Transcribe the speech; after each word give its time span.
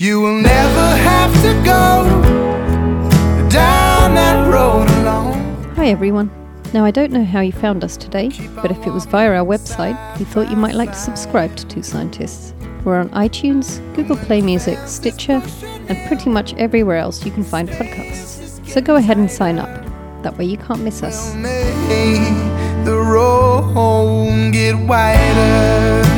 You 0.00 0.22
will 0.22 0.40
never 0.40 0.96
have 0.96 1.30
to 1.42 1.52
go 1.62 2.06
down 3.50 4.14
that 4.14 4.50
road 4.50 4.88
alone. 4.88 5.74
Hi 5.76 5.88
everyone. 5.88 6.30
Now, 6.72 6.86
I 6.86 6.90
don't 6.90 7.12
know 7.12 7.22
how 7.22 7.40
you 7.40 7.52
found 7.52 7.84
us 7.84 7.98
today, 7.98 8.30
but 8.62 8.70
if 8.70 8.86
it 8.86 8.94
was 8.94 9.04
via 9.04 9.30
our 9.30 9.44
website, 9.44 10.18
we 10.18 10.24
thought 10.24 10.48
you 10.48 10.56
might 10.56 10.74
like 10.74 10.92
to 10.92 10.96
subscribe 10.96 11.54
to 11.56 11.66
Two 11.66 11.82
Scientists. 11.82 12.54
We're 12.82 12.98
on 12.98 13.10
iTunes, 13.10 13.78
Google 13.94 14.16
Play 14.16 14.40
Music, 14.40 14.78
Stitcher, 14.86 15.42
and 15.90 16.08
pretty 16.08 16.30
much 16.30 16.54
everywhere 16.54 16.96
else 16.96 17.22
you 17.26 17.30
can 17.30 17.44
find 17.44 17.68
podcasts. 17.68 18.66
So 18.66 18.80
go 18.80 18.96
ahead 18.96 19.18
and 19.18 19.30
sign 19.30 19.58
up. 19.58 19.84
That 20.22 20.38
way 20.38 20.46
you 20.46 20.56
can't 20.56 20.82
miss 20.82 21.02
us. 21.02 21.34
May 21.34 22.24
the 22.86 22.96
road 22.96 24.50
get 24.50 24.78
wider. 24.78 26.08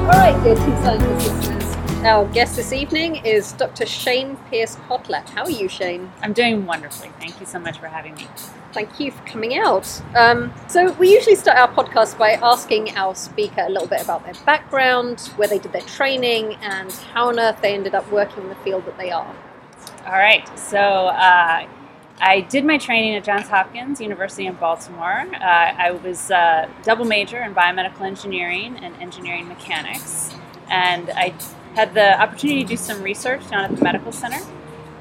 All 0.00 0.18
right, 0.18 0.42
dear 0.42 0.54
Two 0.54 0.62
Scientists 0.82 1.26
listeners. 1.26 1.51
Our 2.04 2.26
guest 2.32 2.56
this 2.56 2.72
evening 2.72 3.24
is 3.24 3.52
Dr. 3.52 3.86
Shane 3.86 4.36
Pierce 4.50 4.74
Kotlett. 4.88 5.28
How 5.28 5.44
are 5.44 5.50
you, 5.50 5.68
Shane? 5.68 6.10
I'm 6.20 6.32
doing 6.32 6.66
wonderfully. 6.66 7.12
Thank 7.20 7.38
you 7.38 7.46
so 7.46 7.60
much 7.60 7.78
for 7.78 7.86
having 7.86 8.16
me. 8.16 8.26
Thank 8.72 8.98
you 8.98 9.12
for 9.12 9.22
coming 9.24 9.56
out. 9.56 10.02
Um, 10.16 10.52
so, 10.66 10.90
we 10.94 11.12
usually 11.12 11.36
start 11.36 11.58
our 11.58 11.68
podcast 11.68 12.18
by 12.18 12.32
asking 12.32 12.96
our 12.96 13.14
speaker 13.14 13.60
a 13.60 13.68
little 13.68 13.86
bit 13.86 14.02
about 14.02 14.24
their 14.24 14.34
background, 14.44 15.20
where 15.36 15.46
they 15.46 15.60
did 15.60 15.72
their 15.72 15.82
training, 15.82 16.56
and 16.56 16.90
how 17.14 17.28
on 17.28 17.38
earth 17.38 17.62
they 17.62 17.72
ended 17.72 17.94
up 17.94 18.10
working 18.10 18.42
in 18.42 18.48
the 18.48 18.56
field 18.56 18.84
that 18.86 18.98
they 18.98 19.12
are. 19.12 19.36
All 20.04 20.12
right. 20.12 20.58
So 20.58 20.78
uh, 20.80 21.68
I 22.20 22.40
did 22.40 22.64
my 22.64 22.78
training 22.78 23.14
at 23.14 23.22
Johns 23.22 23.46
Hopkins 23.46 24.00
University 24.00 24.46
in 24.46 24.54
Baltimore. 24.54 25.24
Uh, 25.34 25.38
I 25.40 25.92
was 25.92 26.32
uh, 26.32 26.68
double 26.82 27.04
major 27.04 27.40
in 27.40 27.54
biomedical 27.54 28.00
engineering 28.00 28.76
and 28.82 28.92
engineering 28.96 29.46
mechanics, 29.46 30.34
and 30.68 31.08
I 31.10 31.32
had 31.74 31.94
the 31.94 32.20
opportunity 32.20 32.62
to 32.62 32.68
do 32.68 32.76
some 32.76 33.02
research 33.02 33.48
down 33.48 33.64
at 33.64 33.76
the 33.76 33.82
medical 33.82 34.12
center. 34.12 34.40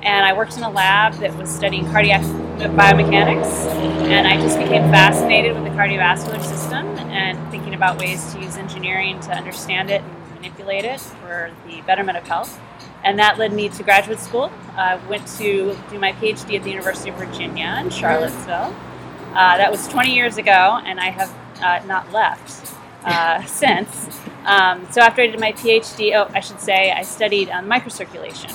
And 0.04 0.26
I 0.26 0.34
worked 0.34 0.58
in 0.58 0.64
a 0.64 0.70
lab 0.70 1.14
that 1.16 1.36
was 1.38 1.50
studying 1.50 1.86
cardiac 1.86 2.22
biomechanics, 2.58 3.68
and 4.08 4.28
I 4.28 4.40
just 4.42 4.58
became 4.58 4.90
fascinated 4.92 5.54
with 5.54 5.64
the 5.64 5.70
cardiovascular 5.72 6.42
system 6.44 6.88
and 7.12 7.52
thinking 7.52 7.76
about 7.76 8.00
ways 8.00 8.34
to 8.34 8.42
use 8.42 8.58
engineering 8.58 9.20
to 9.22 9.32
understand 9.32 9.92
it 9.92 10.02
and 10.02 10.34
manipulate 10.36 10.86
it 10.86 11.00
for 11.00 11.52
the 11.68 11.82
betterment 11.82 12.18
of 12.18 12.28
health. 12.28 12.60
And 13.04 13.20
that 13.20 13.38
led 13.38 13.54
me 13.54 13.70
to 13.70 13.84
graduate 13.84 14.20
school. 14.20 14.52
I 14.76 14.96
went 15.08 15.28
to 15.38 15.78
do 15.90 16.00
my 16.00 16.14
PhD 16.14 16.56
at 16.56 16.64
the 16.64 16.70
University 16.70 17.10
of 17.10 17.18
Virginia 17.18 17.78
in 17.80 17.90
Charlottesville. 17.90 18.76
Uh, 19.34 19.58
that 19.58 19.72
was 19.72 19.88
20 19.88 20.14
years 20.14 20.38
ago, 20.38 20.80
and 20.84 21.00
I 21.00 21.10
have 21.10 21.34
uh, 21.62 21.86
not 21.86 22.12
left 22.12 22.74
uh, 23.04 23.44
since. 23.46 24.21
Um, 24.46 24.88
so 24.92 25.02
after 25.02 25.22
I 25.22 25.28
did 25.28 25.40
my 25.40 25.52
PhD, 25.52 26.16
oh, 26.16 26.32
I 26.34 26.40
should 26.40 26.60
say, 26.60 26.92
I 26.92 27.04
studied 27.04 27.50
um, 27.50 27.70
microcirculation. 27.70 28.52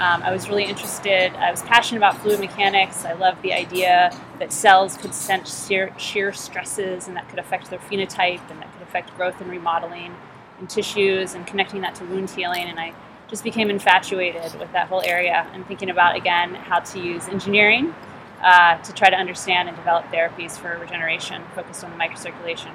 Um, 0.00 0.22
I 0.22 0.32
was 0.32 0.48
really 0.48 0.64
interested. 0.64 1.34
I 1.34 1.50
was 1.50 1.62
passionate 1.62 1.98
about 1.98 2.16
fluid 2.16 2.40
mechanics. 2.40 3.04
I 3.04 3.12
loved 3.12 3.42
the 3.42 3.52
idea 3.52 4.10
that 4.38 4.50
cells 4.50 4.96
could 4.96 5.12
sense 5.12 5.66
shear, 5.66 5.92
shear 5.98 6.32
stresses 6.32 7.06
and 7.06 7.16
that 7.16 7.28
could 7.28 7.38
affect 7.38 7.68
their 7.68 7.78
phenotype 7.80 8.40
and 8.50 8.60
that 8.60 8.72
could 8.72 8.82
affect 8.82 9.14
growth 9.16 9.40
and 9.42 9.50
remodeling 9.50 10.16
in 10.58 10.66
tissues 10.66 11.34
and 11.34 11.46
connecting 11.46 11.82
that 11.82 11.94
to 11.96 12.04
wound 12.06 12.30
healing. 12.30 12.64
And 12.64 12.80
I 12.80 12.94
just 13.28 13.44
became 13.44 13.68
infatuated 13.68 14.58
with 14.58 14.72
that 14.72 14.88
whole 14.88 15.02
area 15.02 15.46
and 15.52 15.66
thinking 15.66 15.90
about, 15.90 16.16
again, 16.16 16.54
how 16.54 16.80
to 16.80 16.98
use 16.98 17.28
engineering 17.28 17.94
uh, 18.42 18.78
to 18.78 18.92
try 18.94 19.10
to 19.10 19.16
understand 19.16 19.68
and 19.68 19.76
develop 19.76 20.06
therapies 20.06 20.52
for 20.52 20.78
regeneration 20.78 21.42
focused 21.54 21.84
on 21.84 21.90
the 21.90 21.96
microcirculation. 21.96 22.72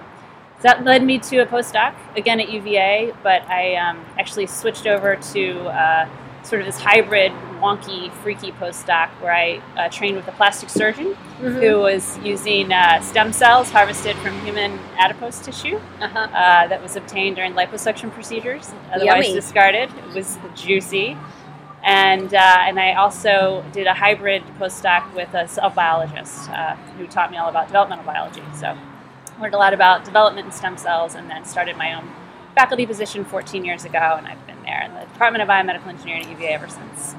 So 0.58 0.64
that 0.64 0.84
led 0.86 1.04
me 1.04 1.20
to 1.20 1.38
a 1.40 1.46
postdoc, 1.46 1.94
again 2.16 2.40
at 2.40 2.50
UVA, 2.50 3.14
but 3.24 3.42
I 3.50 3.76
um, 3.76 4.04
actually 4.18 4.48
switched 4.48 4.88
over 4.88 5.16
to 5.16 5.60
uh, 5.68 6.08
sort 6.44 6.62
of 6.62 6.66
this 6.68 6.80
hybrid, 6.80 7.32
wonky, 7.60 8.12
freaky 8.24 8.52
postdoc 8.54 9.10
where 9.22 9.34
I 9.34 9.62
uh, 9.78 9.90
trained 9.90 10.16
with 10.16 10.28
a 10.28 10.32
plastic 10.34 10.70
surgeon 10.70 11.16
Mm-hmm. 11.36 11.60
who 11.60 11.80
was 11.80 12.18
using 12.20 12.72
uh, 12.72 13.02
stem 13.02 13.34
cells 13.34 13.70
harvested 13.70 14.16
from 14.20 14.40
human 14.46 14.80
adipose 14.98 15.40
tissue 15.42 15.76
Uh-huh. 16.00 16.18
uh, 16.20 16.68
that 16.68 16.82
was 16.82 16.96
obtained 16.96 17.36
during 17.36 17.52
liposuction 17.54 18.10
procedures, 18.14 18.72
otherwise 18.94 19.26
Yummy. 19.28 19.34
discarded. 19.34 19.90
It 19.98 20.16
was 20.16 20.38
juicy. 20.56 21.18
And, 21.84 22.34
uh, 22.34 22.38
and 22.40 22.80
I 22.80 22.94
also 22.94 23.66
did 23.74 23.86
a 23.86 23.94
hybrid 23.94 24.44
postdoc 24.58 25.14
with 25.14 25.34
a 25.34 25.46
cell 25.50 25.70
biologist 25.72 26.50
uh, 26.50 26.76
who 26.98 27.06
taught 27.06 27.32
me 27.32 27.38
all 27.38 27.50
about 27.50 27.68
developmental 27.68 28.06
biology. 28.06 28.42
So 28.58 28.78
learned 29.40 29.54
a 29.54 29.58
lot 29.58 29.74
about 29.74 30.06
development 30.06 30.48
in 30.48 30.52
stem 30.52 30.78
cells 30.78 31.16
and 31.16 31.30
then 31.30 31.46
started 31.46 31.78
my 31.78 31.94
own 31.94 32.10
faculty 32.56 32.86
position 32.86 33.26
14 33.26 33.66
years 33.66 33.86
ago. 33.86 34.16
And 34.18 34.28
I've 34.28 34.46
been 34.48 34.62
there 34.64 34.84
in 34.84 34.94
the 34.94 35.02
Department 35.02 35.42
of 35.42 35.50
Biomedical 35.50 35.88
Engineering 35.88 36.24
at 36.24 36.32
UVA 36.32 36.54
ever 36.54 36.68
since. 36.68 37.16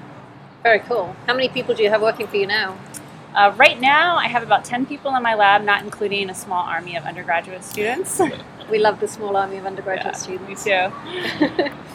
Very 0.63 0.81
cool. 0.81 1.15
How 1.27 1.35
many 1.35 1.49
people 1.49 1.75
do 1.75 1.83
you 1.83 1.91
have 1.91 2.03
working 2.03 2.27
for 2.27 2.37
you 2.37 2.47
now? 2.47 2.77
Uh, 3.35 3.53
right 3.57 3.79
now, 3.79 4.17
I 4.17 4.29
have 4.29 4.43
about 4.43 4.65
10 4.65 4.87
people 4.87 5.15
in 5.15 5.23
my 5.23 5.35
lab, 5.35 5.63
not 5.63 5.83
including 5.85 6.31
a 6.31 6.35
small 6.35 6.63
army 6.63 6.97
of 6.97 7.05
undergraduate 7.05 7.65
students. 7.65 8.21
We 8.71 8.79
love 8.81 8.99
the 8.99 9.07
small 9.07 9.37
army 9.37 9.59
of 9.59 9.65
undergraduate 9.67 10.17
Yeah, 10.17 10.19
students. 10.19 10.67
Me 10.67 10.73
too. 11.59 11.71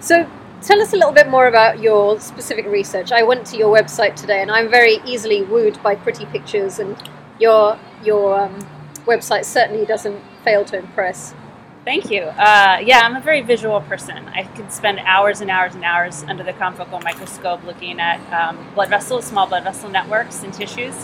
So, 0.00 0.28
tell 0.60 0.82
us 0.82 0.92
a 0.92 0.96
little 0.96 1.12
bit 1.12 1.30
more 1.30 1.46
about 1.46 1.80
your 1.80 2.20
specific 2.20 2.66
research. 2.66 3.10
I 3.10 3.22
went 3.22 3.46
to 3.46 3.56
your 3.56 3.74
website 3.74 4.16
today, 4.16 4.42
and 4.42 4.50
I'm 4.50 4.68
very 4.68 4.98
easily 5.06 5.40
wooed 5.40 5.82
by 5.82 5.94
pretty 5.94 6.26
pictures, 6.26 6.78
and 6.78 6.94
your 7.38 7.78
your 8.02 8.38
um, 8.38 8.66
website 9.06 9.44
certainly 9.44 9.84
doesn't 9.86 10.20
fail 10.44 10.64
to 10.66 10.78
impress. 10.78 11.34
Thank 11.84 12.10
you. 12.10 12.22
Uh, 12.22 12.80
yeah, 12.82 13.00
I'm 13.02 13.14
a 13.14 13.20
very 13.20 13.42
visual 13.42 13.80
person. 13.82 14.26
I 14.28 14.44
could 14.44 14.72
spend 14.72 15.00
hours 15.00 15.42
and 15.42 15.50
hours 15.50 15.74
and 15.74 15.84
hours 15.84 16.24
under 16.24 16.42
the 16.42 16.54
confocal 16.54 17.02
microscope 17.04 17.62
looking 17.64 18.00
at 18.00 18.20
um, 18.32 18.58
blood 18.74 18.88
vessels, 18.88 19.26
small 19.26 19.46
blood 19.46 19.64
vessel 19.64 19.90
networks 19.90 20.42
and 20.42 20.52
tissues. 20.52 20.94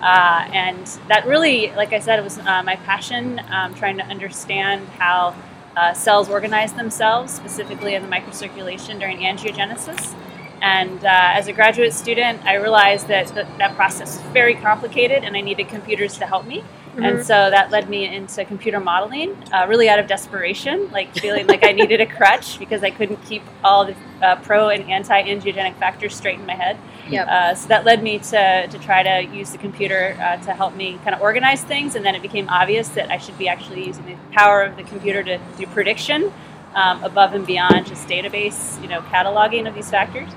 Uh, 0.00 0.48
and 0.52 0.86
that 1.08 1.26
really, 1.26 1.72
like 1.72 1.92
I 1.92 1.98
said, 1.98 2.20
it 2.20 2.22
was 2.22 2.38
uh, 2.38 2.62
my 2.62 2.76
passion, 2.76 3.40
um, 3.50 3.74
trying 3.74 3.96
to 3.96 4.04
understand 4.04 4.86
how 4.90 5.34
uh, 5.76 5.92
cells 5.92 6.28
organize 6.28 6.72
themselves, 6.72 7.32
specifically 7.32 7.94
in 7.94 8.02
the 8.02 8.08
microcirculation 8.08 9.00
during 9.00 9.18
angiogenesis. 9.18 10.14
And 10.60 11.04
uh, 11.04 11.08
as 11.10 11.48
a 11.48 11.52
graduate 11.52 11.92
student, 11.92 12.44
I 12.44 12.54
realized 12.54 13.08
that 13.08 13.28
th- 13.28 13.46
that 13.58 13.74
process 13.74 14.16
is 14.16 14.22
very 14.32 14.54
complicated 14.54 15.24
and 15.24 15.36
I 15.36 15.40
needed 15.40 15.68
computers 15.68 16.16
to 16.18 16.26
help 16.26 16.46
me. 16.46 16.64
And 16.96 17.24
so 17.24 17.50
that 17.50 17.70
led 17.70 17.88
me 17.88 18.06
into 18.14 18.44
computer 18.44 18.80
modeling, 18.80 19.36
uh, 19.52 19.66
really 19.68 19.88
out 19.88 19.98
of 19.98 20.06
desperation, 20.06 20.90
like 20.90 21.12
feeling 21.14 21.46
like 21.46 21.64
I 21.64 21.72
needed 21.72 22.00
a 22.00 22.06
crutch 22.06 22.58
because 22.58 22.82
I 22.82 22.90
couldn't 22.90 23.22
keep 23.24 23.42
all 23.62 23.84
the 23.84 23.94
uh, 24.22 24.36
pro 24.36 24.68
and 24.70 24.90
anti 24.90 25.22
angiogenic 25.22 25.76
factors 25.76 26.14
straight 26.14 26.38
in 26.38 26.46
my 26.46 26.54
head. 26.54 26.78
Yep. 27.08 27.28
Uh, 27.28 27.54
so 27.54 27.68
that 27.68 27.84
led 27.84 28.02
me 28.02 28.18
to, 28.18 28.66
to 28.68 28.78
try 28.78 29.02
to 29.02 29.34
use 29.34 29.50
the 29.50 29.58
computer 29.58 30.16
uh, 30.20 30.36
to 30.44 30.52
help 30.52 30.74
me 30.74 30.98
kind 31.04 31.14
of 31.14 31.20
organize 31.20 31.62
things. 31.62 31.94
And 31.94 32.04
then 32.04 32.14
it 32.14 32.22
became 32.22 32.48
obvious 32.48 32.88
that 32.90 33.10
I 33.10 33.18
should 33.18 33.38
be 33.38 33.48
actually 33.48 33.86
using 33.86 34.04
the 34.06 34.16
power 34.32 34.62
of 34.62 34.76
the 34.76 34.82
computer 34.82 35.22
to 35.22 35.40
do 35.56 35.66
prediction 35.68 36.32
um, 36.74 37.02
above 37.02 37.34
and 37.34 37.46
beyond 37.46 37.86
just 37.86 38.08
database, 38.08 38.80
you 38.82 38.88
know, 38.88 39.00
cataloging 39.02 39.66
of 39.68 39.74
these 39.74 39.90
factors. 39.90 40.28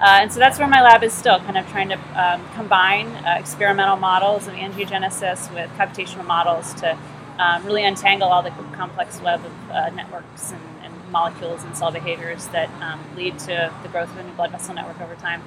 Uh, 0.00 0.18
and 0.20 0.32
so 0.32 0.38
that's 0.38 0.58
where 0.58 0.68
my 0.68 0.80
lab 0.80 1.02
is 1.02 1.12
still, 1.12 1.40
kind 1.40 1.58
of 1.58 1.68
trying 1.70 1.88
to 1.88 1.98
um, 2.14 2.40
combine 2.54 3.08
uh, 3.08 3.36
experimental 3.38 3.96
models 3.96 4.46
of 4.46 4.54
angiogenesis 4.54 5.52
with 5.52 5.68
computational 5.72 6.24
models 6.24 6.72
to 6.74 6.96
um, 7.38 7.64
really 7.64 7.84
untangle 7.84 8.28
all 8.28 8.42
the 8.42 8.50
complex 8.72 9.20
web 9.20 9.44
of 9.44 9.70
uh, 9.70 9.90
networks 9.90 10.52
and, 10.52 10.62
and 10.82 10.94
molecules 11.10 11.64
and 11.64 11.76
cell 11.76 11.90
behaviors 11.90 12.46
that 12.48 12.70
um, 12.80 13.00
lead 13.16 13.38
to 13.40 13.72
the 13.82 13.88
growth 13.88 14.10
of 14.10 14.18
a 14.18 14.22
new 14.22 14.32
blood 14.34 14.52
vessel 14.52 14.74
network 14.74 15.00
over 15.00 15.16
time. 15.16 15.42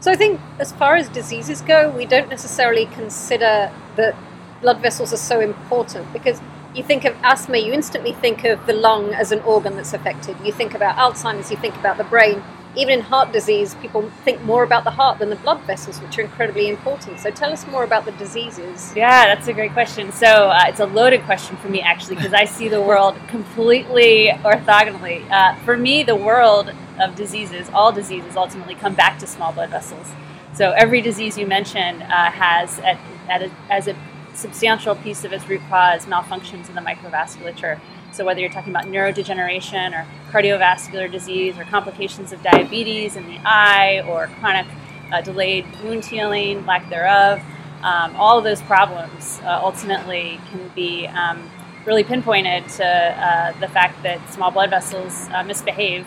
So 0.00 0.10
I 0.10 0.16
think, 0.16 0.40
as 0.58 0.72
far 0.72 0.96
as 0.96 1.08
diseases 1.08 1.62
go, 1.62 1.90
we 1.90 2.04
don't 2.04 2.28
necessarily 2.28 2.86
consider 2.86 3.72
that 3.96 4.14
blood 4.60 4.80
vessels 4.80 5.12
are 5.12 5.18
so 5.18 5.40
important 5.40 6.12
because 6.12 6.40
you 6.74 6.82
think 6.82 7.04
of 7.04 7.14
asthma, 7.22 7.58
you 7.58 7.72
instantly 7.72 8.12
think 8.12 8.44
of 8.44 8.66
the 8.66 8.72
lung 8.72 9.14
as 9.14 9.32
an 9.32 9.40
organ 9.40 9.76
that's 9.76 9.92
affected. 9.92 10.36
You 10.44 10.52
think 10.52 10.74
about 10.74 10.96
Alzheimer's, 10.96 11.50
you 11.50 11.56
think 11.56 11.76
about 11.76 11.96
the 11.96 12.04
brain. 12.04 12.42
Even 12.76 12.94
in 12.94 13.00
heart 13.00 13.32
disease, 13.32 13.74
people 13.76 14.10
think 14.24 14.42
more 14.42 14.64
about 14.64 14.84
the 14.84 14.90
heart 14.90 15.18
than 15.18 15.30
the 15.30 15.36
blood 15.36 15.60
vessels, 15.62 16.00
which 16.00 16.18
are 16.18 16.22
incredibly 16.22 16.68
important. 16.68 17.20
So 17.20 17.30
tell 17.30 17.52
us 17.52 17.66
more 17.68 17.84
about 17.84 18.04
the 18.04 18.12
diseases. 18.12 18.92
Yeah, 18.96 19.26
that's 19.26 19.46
a 19.46 19.52
great 19.52 19.72
question. 19.72 20.10
So 20.12 20.26
uh, 20.26 20.64
it's 20.66 20.80
a 20.80 20.86
loaded 20.86 21.22
question 21.22 21.56
for 21.56 21.68
me, 21.68 21.80
actually, 21.80 22.16
because 22.16 22.34
I 22.34 22.44
see 22.44 22.68
the 22.68 22.82
world 22.82 23.16
completely 23.28 24.32
orthogonally. 24.42 25.30
Uh, 25.30 25.54
for 25.64 25.76
me, 25.76 26.02
the 26.02 26.16
world 26.16 26.72
of 27.00 27.14
diseases, 27.14 27.70
all 27.72 27.92
diseases, 27.92 28.36
ultimately 28.36 28.74
come 28.74 28.94
back 28.94 29.18
to 29.20 29.26
small 29.26 29.52
blood 29.52 29.70
vessels. 29.70 30.12
So 30.54 30.70
every 30.72 31.00
disease 31.00 31.36
you 31.36 31.46
mention 31.46 32.02
uh, 32.02 32.30
has, 32.30 32.78
at, 32.80 32.98
at 33.28 33.42
a, 33.42 33.50
as 33.70 33.88
a 33.88 33.96
substantial 34.34 34.94
piece 34.96 35.24
of 35.24 35.32
its 35.32 35.48
root 35.48 35.60
cause, 35.68 36.06
malfunctions 36.06 36.68
in 36.68 36.74
the 36.74 36.80
microvasculature. 36.80 37.80
So 38.12 38.24
whether 38.24 38.40
you're 38.40 38.50
talking 38.50 38.70
about 38.70 38.84
neurodegeneration 38.84 39.92
or 39.92 40.06
cardiovascular 40.30 41.10
disease 41.10 41.58
or 41.58 41.64
complications 41.64 42.32
of 42.32 42.42
diabetes 42.42 43.16
in 43.16 43.26
the 43.26 43.38
eye 43.44 44.04
or 44.08 44.28
chronic 44.38 44.66
uh, 45.12 45.20
delayed 45.20 45.66
wound 45.82 46.04
healing, 46.04 46.64
lack 46.66 46.88
thereof, 46.90 47.40
um, 47.82 48.14
all 48.16 48.38
of 48.38 48.44
those 48.44 48.62
problems 48.62 49.40
uh, 49.42 49.60
ultimately 49.62 50.40
can 50.50 50.68
be 50.74 51.06
um, 51.08 51.50
really 51.84 52.04
pinpointed 52.04 52.66
to 52.68 52.84
uh, 52.86 53.52
the 53.60 53.68
fact 53.68 54.02
that 54.02 54.32
small 54.32 54.50
blood 54.50 54.70
vessels 54.70 55.28
uh, 55.32 55.42
misbehave 55.42 56.06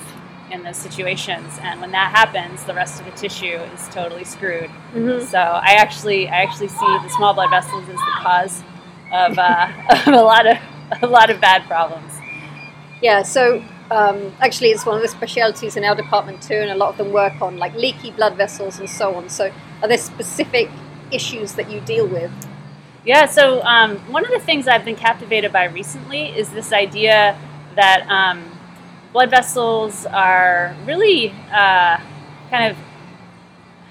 in 0.51 0.63
those 0.63 0.77
situations, 0.77 1.59
and 1.61 1.81
when 1.81 1.91
that 1.91 2.11
happens, 2.15 2.63
the 2.63 2.73
rest 2.73 2.99
of 2.99 3.05
the 3.05 3.11
tissue 3.11 3.57
is 3.75 3.87
totally 3.89 4.23
screwed. 4.23 4.69
Mhm. 4.93 5.25
So 5.25 5.39
I 5.39 5.73
actually 5.73 6.29
I 6.29 6.41
actually 6.41 6.69
see 6.69 6.97
the 7.03 7.09
small 7.09 7.33
blood 7.33 7.49
vessels 7.49 7.83
as 7.89 7.95
the 7.95 8.13
cause 8.19 8.63
of, 9.11 9.37
uh, 9.37 9.67
of 9.89 10.07
a 10.07 10.21
lot 10.23 10.45
of 10.47 10.57
a 11.01 11.07
lot 11.07 11.29
of 11.29 11.41
bad 11.41 11.67
problems. 11.67 12.13
Yeah, 13.01 13.23
so 13.23 13.63
um, 13.91 14.33
actually, 14.41 14.69
it's 14.69 14.85
one 14.85 14.95
of 14.97 15.01
the 15.01 15.07
specialities 15.07 15.77
in 15.77 15.83
our 15.85 15.95
department 15.95 16.41
too, 16.41 16.55
and 16.55 16.71
a 16.71 16.75
lot 16.75 16.89
of 16.89 16.97
them 16.97 17.11
work 17.11 17.41
on 17.41 17.57
like 17.57 17.73
leaky 17.75 18.11
blood 18.11 18.35
vessels 18.35 18.79
and 18.79 18.89
so 18.89 19.15
on. 19.15 19.29
So, 19.29 19.51
are 19.81 19.87
there 19.87 19.97
specific 19.97 20.69
issues 21.11 21.53
that 21.53 21.69
you 21.69 21.79
deal 21.81 22.07
with? 22.07 22.31
Yeah, 23.05 23.25
so 23.25 23.61
um, 23.63 23.97
one 24.11 24.25
of 24.25 24.31
the 24.31 24.39
things 24.39 24.67
I've 24.67 24.83
been 24.83 24.97
captivated 24.97 25.53
by 25.53 25.65
recently 25.65 26.25
is 26.27 26.49
this 26.49 26.73
idea 26.73 27.37
that 27.75 28.05
um, 28.09 28.56
blood 29.13 29.29
vessels 29.29 30.05
are 30.05 30.75
really 30.85 31.31
uh, 31.51 31.99
kind 32.49 32.71
of 32.71 32.77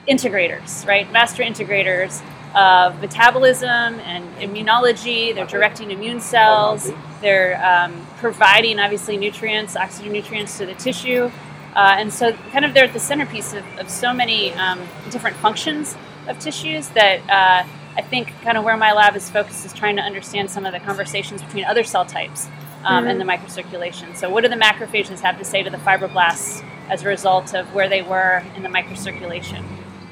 integrators, 0.08 0.86
right? 0.86 1.10
Master 1.12 1.42
integrators 1.42 2.22
of 2.54 3.00
metabolism 3.00 4.00
and 4.00 4.24
immunology. 4.36 5.34
They're 5.34 5.46
directing 5.46 5.90
immune 5.90 6.20
cells. 6.20 6.90
They're 7.20 7.62
um, 7.64 8.06
providing, 8.18 8.78
obviously, 8.78 9.16
nutrients, 9.16 9.76
oxygen 9.76 10.12
nutrients 10.12 10.56
to 10.58 10.66
the 10.66 10.74
tissue. 10.74 11.30
Uh, 11.74 11.96
and 11.98 12.12
so, 12.12 12.32
kind 12.52 12.64
of, 12.64 12.72
they're 12.72 12.84
at 12.84 12.94
the 12.94 13.00
centerpiece 13.00 13.52
of, 13.52 13.64
of 13.78 13.90
so 13.90 14.14
many 14.14 14.52
um, 14.54 14.80
different 15.10 15.36
functions 15.36 15.96
of 16.28 16.38
tissues 16.38 16.88
that 16.90 17.20
uh, 17.28 17.68
I 17.96 18.02
think 18.02 18.32
kind 18.42 18.56
of 18.56 18.64
where 18.64 18.76
my 18.76 18.92
lab 18.92 19.16
is 19.16 19.28
focused 19.30 19.66
is 19.66 19.72
trying 19.72 19.96
to 19.96 20.02
understand 20.02 20.50
some 20.50 20.64
of 20.64 20.72
the 20.72 20.80
conversations 20.80 21.42
between 21.42 21.64
other 21.64 21.84
cell 21.84 22.04
types 22.04 22.48
um, 22.86 23.06
and 23.06 23.20
the 23.20 23.24
microcirculation. 23.24 24.16
So, 24.16 24.30
what 24.30 24.42
do 24.42 24.48
the 24.48 24.56
macrophages 24.56 25.20
have 25.20 25.38
to 25.38 25.44
say 25.44 25.62
to 25.62 25.70
the 25.70 25.76
fibroblasts 25.76 26.64
as 26.88 27.02
a 27.02 27.08
result 27.08 27.54
of 27.54 27.74
where 27.74 27.88
they 27.88 28.00
were 28.00 28.42
in 28.54 28.62
the 28.62 28.68
microcirculation, 28.68 29.64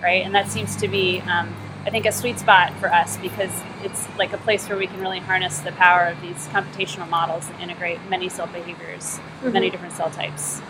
right? 0.02 0.24
And 0.24 0.34
that 0.34 0.48
seems 0.48 0.74
to 0.76 0.88
be, 0.88 1.20
um, 1.20 1.54
I 1.86 1.90
think, 1.90 2.04
a 2.04 2.12
sweet 2.12 2.38
spot 2.38 2.72
for 2.80 2.92
us 2.92 3.16
because 3.18 3.50
it's 3.84 4.06
like 4.18 4.32
a 4.32 4.38
place 4.38 4.68
where 4.68 4.76
we 4.76 4.88
can 4.88 5.00
really 5.00 5.20
harness 5.20 5.60
the 5.60 5.72
power 5.72 6.08
of 6.08 6.20
these 6.20 6.48
computational 6.48 7.08
models 7.08 7.46
that 7.48 7.60
integrate 7.60 8.00
many 8.10 8.28
cell 8.28 8.48
behaviors, 8.48 9.20
many 9.42 9.70
different 9.70 9.94
cell 9.94 10.10
types. 10.10 10.60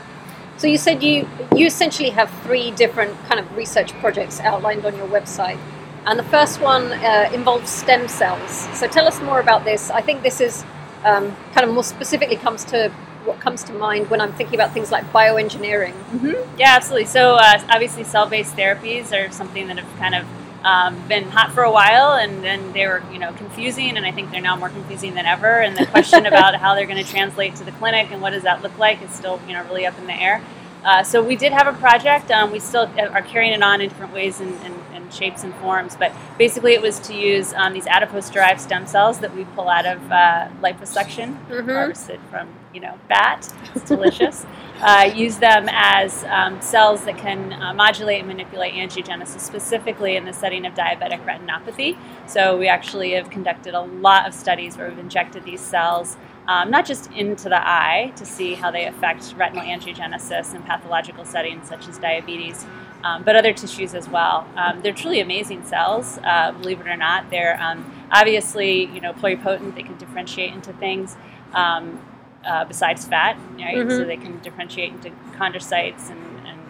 So, 0.58 0.66
you 0.66 0.76
said 0.76 1.02
you 1.02 1.26
you 1.56 1.66
essentially 1.66 2.10
have 2.10 2.30
three 2.42 2.70
different 2.72 3.18
kind 3.24 3.40
of 3.40 3.56
research 3.56 3.92
projects 3.94 4.40
outlined 4.40 4.84
on 4.84 4.94
your 4.94 5.08
website, 5.08 5.58
and 6.04 6.18
the 6.18 6.24
first 6.24 6.60
one 6.60 6.92
uh, 6.92 7.30
involves 7.32 7.70
stem 7.70 8.08
cells. 8.08 8.68
So, 8.78 8.86
tell 8.86 9.08
us 9.08 9.22
more 9.22 9.40
about 9.40 9.64
this. 9.64 9.90
I 9.90 10.02
think 10.02 10.22
this 10.22 10.42
is 10.42 10.64
um, 11.04 11.34
kind 11.52 11.66
of 11.66 11.74
more 11.74 11.84
specifically 11.84 12.36
comes 12.36 12.64
to 12.66 12.90
what 13.24 13.40
comes 13.40 13.62
to 13.64 13.72
mind 13.72 14.10
when 14.10 14.20
I'm 14.20 14.32
thinking 14.32 14.54
about 14.54 14.72
things 14.72 14.90
like 14.92 15.10
bioengineering. 15.12 15.92
Mm-hmm. 15.92 16.58
Yeah, 16.58 16.74
absolutely. 16.76 17.06
So 17.06 17.34
uh, 17.34 17.62
obviously, 17.70 18.04
cell-based 18.04 18.56
therapies 18.56 19.12
are 19.12 19.30
something 19.32 19.66
that 19.68 19.78
have 19.78 19.98
kind 19.98 20.14
of 20.14 20.26
um, 20.64 21.08
been 21.08 21.24
hot 21.24 21.52
for 21.52 21.62
a 21.62 21.70
while, 21.70 22.14
and 22.14 22.42
then 22.42 22.72
they 22.72 22.86
were, 22.86 23.02
you 23.12 23.18
know, 23.18 23.32
confusing, 23.34 23.96
and 23.96 24.06
I 24.06 24.12
think 24.12 24.30
they're 24.30 24.40
now 24.40 24.56
more 24.56 24.70
confusing 24.70 25.14
than 25.14 25.26
ever. 25.26 25.60
And 25.60 25.76
the 25.76 25.86
question 25.86 26.26
about 26.26 26.54
how 26.60 26.74
they're 26.74 26.86
going 26.86 27.02
to 27.02 27.10
translate 27.10 27.56
to 27.56 27.64
the 27.64 27.72
clinic 27.72 28.10
and 28.10 28.20
what 28.20 28.30
does 28.30 28.42
that 28.42 28.62
look 28.62 28.76
like 28.78 29.02
is 29.02 29.10
still, 29.10 29.40
you 29.46 29.52
know, 29.52 29.64
really 29.64 29.86
up 29.86 29.98
in 29.98 30.06
the 30.06 30.14
air. 30.14 30.42
Uh, 30.84 31.02
so 31.02 31.22
we 31.22 31.34
did 31.34 31.52
have 31.52 31.66
a 31.66 31.72
project. 31.78 32.30
Um, 32.30 32.52
we 32.52 32.58
still 32.58 32.90
are 32.98 33.22
carrying 33.22 33.54
it 33.54 33.62
on 33.62 33.80
in 33.80 33.88
different 33.88 34.12
ways 34.12 34.40
and, 34.40 34.52
and, 34.62 34.74
and 34.92 34.93
shapes 35.14 35.44
and 35.44 35.54
forms, 35.56 35.96
but 35.96 36.12
basically 36.38 36.74
it 36.74 36.82
was 36.82 36.98
to 37.00 37.14
use 37.14 37.52
um, 37.54 37.72
these 37.72 37.86
adipose-derived 37.86 38.60
stem 38.60 38.86
cells 38.86 39.18
that 39.20 39.34
we 39.34 39.44
pull 39.56 39.68
out 39.68 39.86
of 39.86 40.00
uh, 40.10 40.48
liposuction, 40.62 41.36
Mhm. 41.48 41.72
harvested 41.72 42.20
from, 42.30 42.48
you 42.72 42.80
know, 42.80 42.94
bat. 43.08 43.52
It's 43.74 43.84
delicious. 43.84 44.44
uh, 44.82 45.10
use 45.14 45.38
them 45.38 45.68
as 45.70 46.24
um, 46.24 46.60
cells 46.60 47.04
that 47.04 47.16
can 47.16 47.52
uh, 47.52 47.72
modulate 47.74 48.18
and 48.20 48.28
manipulate 48.28 48.74
angiogenesis, 48.74 49.40
specifically 49.40 50.16
in 50.16 50.24
the 50.24 50.32
setting 50.32 50.66
of 50.66 50.74
diabetic 50.74 51.24
retinopathy. 51.24 51.96
So 52.26 52.56
we 52.56 52.68
actually 52.68 53.12
have 53.12 53.30
conducted 53.30 53.74
a 53.74 53.80
lot 53.80 54.26
of 54.26 54.34
studies 54.34 54.76
where 54.76 54.88
we've 54.88 54.98
injected 54.98 55.44
these 55.44 55.60
cells 55.60 56.16
um, 56.46 56.70
not 56.70 56.84
just 56.84 57.10
into 57.12 57.48
the 57.48 57.56
eye 57.66 58.12
to 58.16 58.26
see 58.26 58.54
how 58.54 58.70
they 58.70 58.86
affect 58.86 59.34
retinal 59.36 59.64
angiogenesis 59.64 60.54
in 60.54 60.62
pathological 60.62 61.24
settings 61.24 61.68
such 61.68 61.88
as 61.88 61.98
diabetes, 61.98 62.66
um, 63.04 63.22
but 63.22 63.36
other 63.36 63.52
tissues 63.52 63.94
as 63.94 64.08
well. 64.08 64.48
Um, 64.56 64.80
they're 64.80 64.92
truly 64.94 65.20
amazing 65.20 65.64
cells, 65.64 66.18
uh, 66.24 66.52
believe 66.52 66.80
it 66.80 66.88
or 66.88 66.96
not. 66.96 67.28
They're 67.30 67.60
um, 67.62 67.84
obviously, 68.10 68.86
you 68.86 69.00
know, 69.00 69.12
pluripotent. 69.12 69.74
They 69.76 69.82
can 69.82 69.96
differentiate 69.98 70.54
into 70.54 70.72
things 70.72 71.14
um, 71.52 72.00
uh, 72.44 72.64
besides 72.64 73.04
fat, 73.04 73.38
right? 73.58 73.76
Mhm. 73.76 73.90
So 73.90 74.04
they 74.04 74.16
can 74.16 74.38
differentiate 74.40 74.92
into 74.92 75.10
chondrocytes 75.36 76.10
and, 76.10 76.46
and 76.46 76.60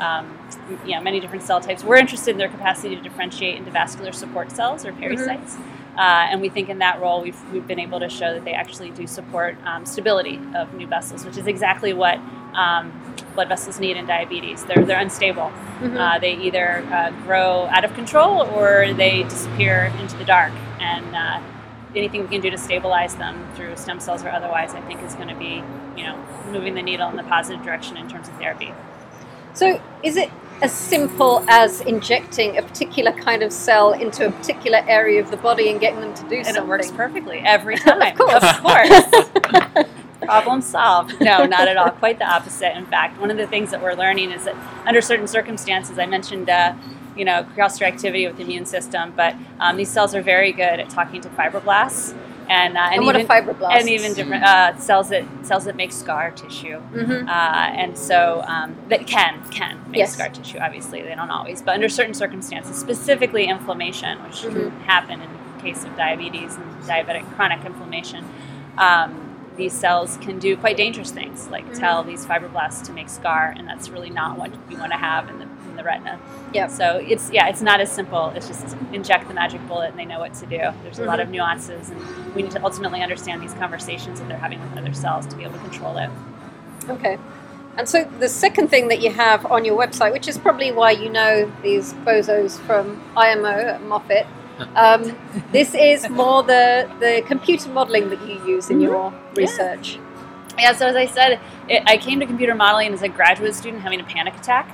um, 0.00 0.38
you 0.84 0.94
know, 0.94 1.00
many 1.00 1.20
different 1.20 1.42
cell 1.42 1.60
types. 1.60 1.82
We're 1.82 1.96
interested 1.96 2.32
in 2.32 2.38
their 2.38 2.50
capacity 2.50 2.94
to 2.94 3.02
differentiate 3.02 3.56
into 3.56 3.70
vascular 3.70 4.12
support 4.12 4.52
cells 4.52 4.84
or 4.84 4.92
pericytes. 4.92 5.58
Uh, 5.96 6.28
and 6.30 6.40
we 6.40 6.48
think 6.48 6.68
in 6.68 6.78
that 6.78 7.00
role, 7.00 7.20
we've, 7.22 7.50
we've 7.50 7.66
been 7.66 7.80
able 7.80 7.98
to 7.98 8.08
show 8.08 8.32
that 8.32 8.44
they 8.44 8.52
actually 8.52 8.90
do 8.90 9.06
support 9.06 9.56
um, 9.64 9.84
stability 9.84 10.38
of 10.54 10.72
new 10.74 10.86
vessels, 10.86 11.24
which 11.24 11.36
is 11.36 11.48
exactly 11.48 11.92
what 11.92 12.20
um, 12.54 12.92
blood 13.38 13.48
vessels 13.48 13.78
need 13.78 13.96
in 13.96 14.04
diabetes. 14.04 14.64
They're, 14.64 14.84
they're 14.84 14.98
unstable. 14.98 15.52
Uh, 15.80 16.18
they 16.18 16.34
either 16.38 16.78
uh, 16.92 17.12
grow 17.22 17.68
out 17.70 17.84
of 17.84 17.94
control 17.94 18.42
or 18.50 18.92
they 18.94 19.22
disappear 19.22 19.92
into 20.00 20.16
the 20.16 20.24
dark. 20.24 20.52
And 20.80 21.14
uh, 21.14 21.40
anything 21.94 22.22
we 22.22 22.26
can 22.28 22.40
do 22.40 22.50
to 22.50 22.58
stabilize 22.58 23.14
them 23.14 23.46
through 23.54 23.76
stem 23.76 24.00
cells 24.00 24.24
or 24.24 24.30
otherwise, 24.30 24.74
I 24.74 24.80
think 24.80 25.04
is 25.04 25.14
going 25.14 25.28
to 25.28 25.36
be, 25.36 25.62
you 25.96 26.04
know, 26.04 26.18
moving 26.50 26.74
the 26.74 26.82
needle 26.82 27.08
in 27.10 27.16
the 27.16 27.22
positive 27.22 27.64
direction 27.64 27.96
in 27.96 28.08
terms 28.08 28.26
of 28.26 28.34
therapy. 28.38 28.74
So, 29.54 29.80
is 30.02 30.16
it 30.16 30.30
as 30.60 30.72
simple 30.72 31.44
as 31.48 31.80
injecting 31.82 32.58
a 32.58 32.62
particular 32.62 33.12
kind 33.12 33.44
of 33.44 33.52
cell 33.52 33.92
into 33.92 34.26
a 34.26 34.32
particular 34.32 34.82
area 34.88 35.20
of 35.22 35.30
the 35.30 35.36
body 35.36 35.70
and 35.70 35.78
getting 35.78 36.00
them 36.00 36.12
to 36.14 36.28
do 36.28 36.36
And 36.38 36.46
something? 36.46 36.64
it 36.64 36.68
works 36.68 36.90
perfectly 36.90 37.38
every 37.44 37.76
time. 37.86 38.16
course. 38.16 38.42
Of 38.42 38.56
course. 38.62 39.84
Problem 40.28 40.60
solved. 40.62 41.20
No, 41.20 41.44
not 41.46 41.68
at 41.68 41.76
all. 41.76 41.90
Quite 41.90 42.18
the 42.18 42.28
opposite. 42.30 42.76
In 42.76 42.86
fact, 42.86 43.20
one 43.20 43.30
of 43.30 43.36
the 43.36 43.46
things 43.46 43.70
that 43.70 43.82
we're 43.82 43.94
learning 43.94 44.30
is 44.30 44.44
that 44.44 44.54
under 44.86 45.00
certain 45.00 45.26
circumstances, 45.26 45.98
I 45.98 46.06
mentioned, 46.06 46.48
uh, 46.50 46.74
you 47.16 47.24
know, 47.24 47.44
cross 47.54 47.78
reactivity 47.78 48.26
with 48.26 48.36
the 48.36 48.42
immune 48.44 48.66
system, 48.66 49.12
but 49.16 49.34
um, 49.60 49.76
these 49.76 49.88
cells 49.90 50.14
are 50.14 50.22
very 50.22 50.52
good 50.52 50.80
at 50.80 50.88
talking 50.90 51.20
to 51.22 51.28
fibroblasts. 51.30 52.14
And, 52.50 52.78
uh, 52.78 52.80
and, 52.80 53.04
And 53.06 53.16
even. 53.26 53.60
And 53.70 53.88
even 53.90 54.14
different 54.14 54.42
uh, 54.42 54.78
cells 54.78 55.10
that 55.10 55.24
cells 55.42 55.66
that 55.66 55.76
make 55.76 55.92
scar 55.92 56.30
tissue. 56.30 56.80
Mhm. 56.94 57.28
Uh, 57.28 57.30
and 57.30 57.98
so 57.98 58.42
um, 58.46 58.74
that 58.88 59.06
can 59.06 59.42
can 59.50 59.78
make 59.88 59.98
Yes. 59.98 60.14
scar 60.14 60.30
tissue. 60.30 60.56
Obviously, 60.58 61.02
they 61.02 61.14
don't 61.14 61.28
always, 61.30 61.60
but 61.60 61.74
under 61.74 61.90
certain 61.90 62.14
circumstances, 62.14 62.74
specifically 62.78 63.44
inflammation, 63.48 64.22
which 64.22 64.36
Mhm. 64.44 64.52
can 64.70 64.80
happen 64.86 65.20
in 65.20 65.28
the 65.56 65.62
case 65.62 65.84
of 65.84 65.94
diabetes 65.98 66.56
and 66.56 66.64
diabetic 66.84 67.24
chronic 67.36 67.62
inflammation. 67.66 68.24
Um, 68.78 69.27
these 69.58 69.74
cells 69.74 70.16
can 70.22 70.38
do 70.38 70.56
quite 70.56 70.76
dangerous 70.78 71.10
things, 71.10 71.48
like 71.48 71.64
Mm-hmm. 71.66 71.80
tell 71.80 72.02
these 72.02 72.24
fibroblasts 72.24 72.84
to 72.86 72.92
make 72.92 73.10
scar, 73.10 73.52
and 73.54 73.68
that's 73.68 73.90
really 73.90 74.08
not 74.08 74.38
what 74.38 74.50
you 74.70 74.78
want 74.78 74.92
to 74.92 74.96
have 74.98 75.28
in 75.28 75.38
the, 75.38 75.44
in 75.68 75.76
the 75.76 75.84
retina. 75.84 76.18
Yep. 76.54 76.70
So 76.70 77.04
it's 77.06 77.30
yeah, 77.30 77.48
it's 77.48 77.60
not 77.60 77.80
as 77.80 77.92
simple. 77.92 78.30
It's 78.34 78.46
just 78.48 78.74
inject 78.92 79.28
the 79.28 79.34
magic 79.34 79.60
bullet, 79.68 79.90
and 79.90 79.98
they 79.98 80.06
know 80.06 80.20
what 80.20 80.32
to 80.34 80.46
do. 80.46 80.60
There's 80.82 80.98
a 81.00 81.04
lot 81.04 81.20
of 81.20 81.28
nuances, 81.28 81.90
and 81.90 82.34
we 82.34 82.42
need 82.42 82.52
to 82.52 82.64
ultimately 82.64 83.02
understand 83.02 83.42
these 83.42 83.52
conversations 83.54 84.20
that 84.20 84.28
they're 84.28 84.38
having 84.38 84.60
with 84.62 84.78
other 84.78 84.94
cells 84.94 85.26
to 85.26 85.36
be 85.36 85.42
able 85.42 85.54
to 85.54 85.58
control 85.60 85.98
it. 85.98 86.08
Okay. 86.88 87.18
And 87.76 87.88
so 87.88 88.04
the 88.18 88.28
second 88.28 88.68
thing 88.68 88.88
that 88.88 89.00
you 89.02 89.10
have 89.12 89.44
on 89.46 89.64
your 89.64 89.78
website, 89.78 90.12
which 90.12 90.26
is 90.26 90.38
probably 90.38 90.72
why 90.72 90.92
you 90.92 91.10
know 91.10 91.52
these 91.62 91.92
bozos 91.92 92.58
from 92.60 93.00
IMO 93.16 93.48
at 93.48 93.82
Moffitt, 93.82 94.26
um, 94.74 95.16
this 95.52 95.74
is 95.74 96.08
more 96.08 96.42
the, 96.42 96.90
the 97.00 97.22
computer 97.26 97.68
modeling 97.70 98.08
that 98.10 98.20
you 98.26 98.44
use 98.46 98.70
in 98.70 98.80
your 98.80 99.12
research. 99.34 99.98
Yeah, 100.58 100.72
so 100.72 100.86
as 100.88 100.96
I 100.96 101.06
said, 101.06 101.40
it, 101.68 101.82
I 101.86 101.96
came 101.98 102.20
to 102.20 102.26
computer 102.26 102.54
modeling 102.54 102.92
as 102.92 103.02
a 103.02 103.08
graduate 103.08 103.54
student 103.54 103.82
having 103.82 104.00
a 104.00 104.04
panic 104.04 104.34
attack. 104.36 104.68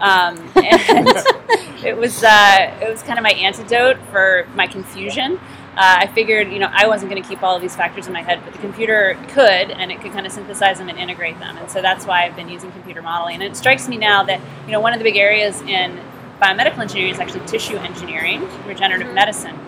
Um, 0.00 0.38
and 0.56 1.08
it 1.84 1.96
was 1.96 2.22
uh, 2.22 2.78
it 2.80 2.88
was 2.88 3.02
kind 3.02 3.18
of 3.18 3.22
my 3.22 3.32
antidote 3.32 3.98
for 4.10 4.46
my 4.54 4.66
confusion. 4.66 5.40
Uh, 5.78 5.98
I 6.00 6.06
figured, 6.08 6.50
you 6.50 6.58
know, 6.58 6.68
I 6.72 6.88
wasn't 6.88 7.08
going 7.08 7.22
to 7.22 7.28
keep 7.28 7.40
all 7.44 7.54
of 7.54 7.62
these 7.62 7.76
factors 7.76 8.08
in 8.08 8.12
my 8.12 8.22
head, 8.22 8.40
but 8.44 8.52
the 8.52 8.58
computer 8.58 9.16
could, 9.28 9.70
and 9.70 9.92
it 9.92 10.00
could 10.00 10.10
kind 10.10 10.26
of 10.26 10.32
synthesize 10.32 10.78
them 10.78 10.88
and 10.88 10.98
integrate 10.98 11.38
them. 11.38 11.56
And 11.56 11.70
so 11.70 11.80
that's 11.80 12.04
why 12.04 12.24
I've 12.24 12.34
been 12.34 12.48
using 12.48 12.72
computer 12.72 13.00
modeling. 13.00 13.36
And 13.36 13.44
it 13.44 13.56
strikes 13.56 13.86
me 13.86 13.96
now 13.96 14.24
that, 14.24 14.40
you 14.66 14.72
know, 14.72 14.80
one 14.80 14.92
of 14.92 14.98
the 14.98 15.04
big 15.04 15.16
areas 15.16 15.60
in 15.62 16.00
biomedical 16.40 16.78
engineering 16.78 17.12
is 17.12 17.18
actually 17.18 17.46
tissue 17.46 17.76
engineering, 17.76 18.48
regenerative 18.66 19.12
medicine. 19.12 19.58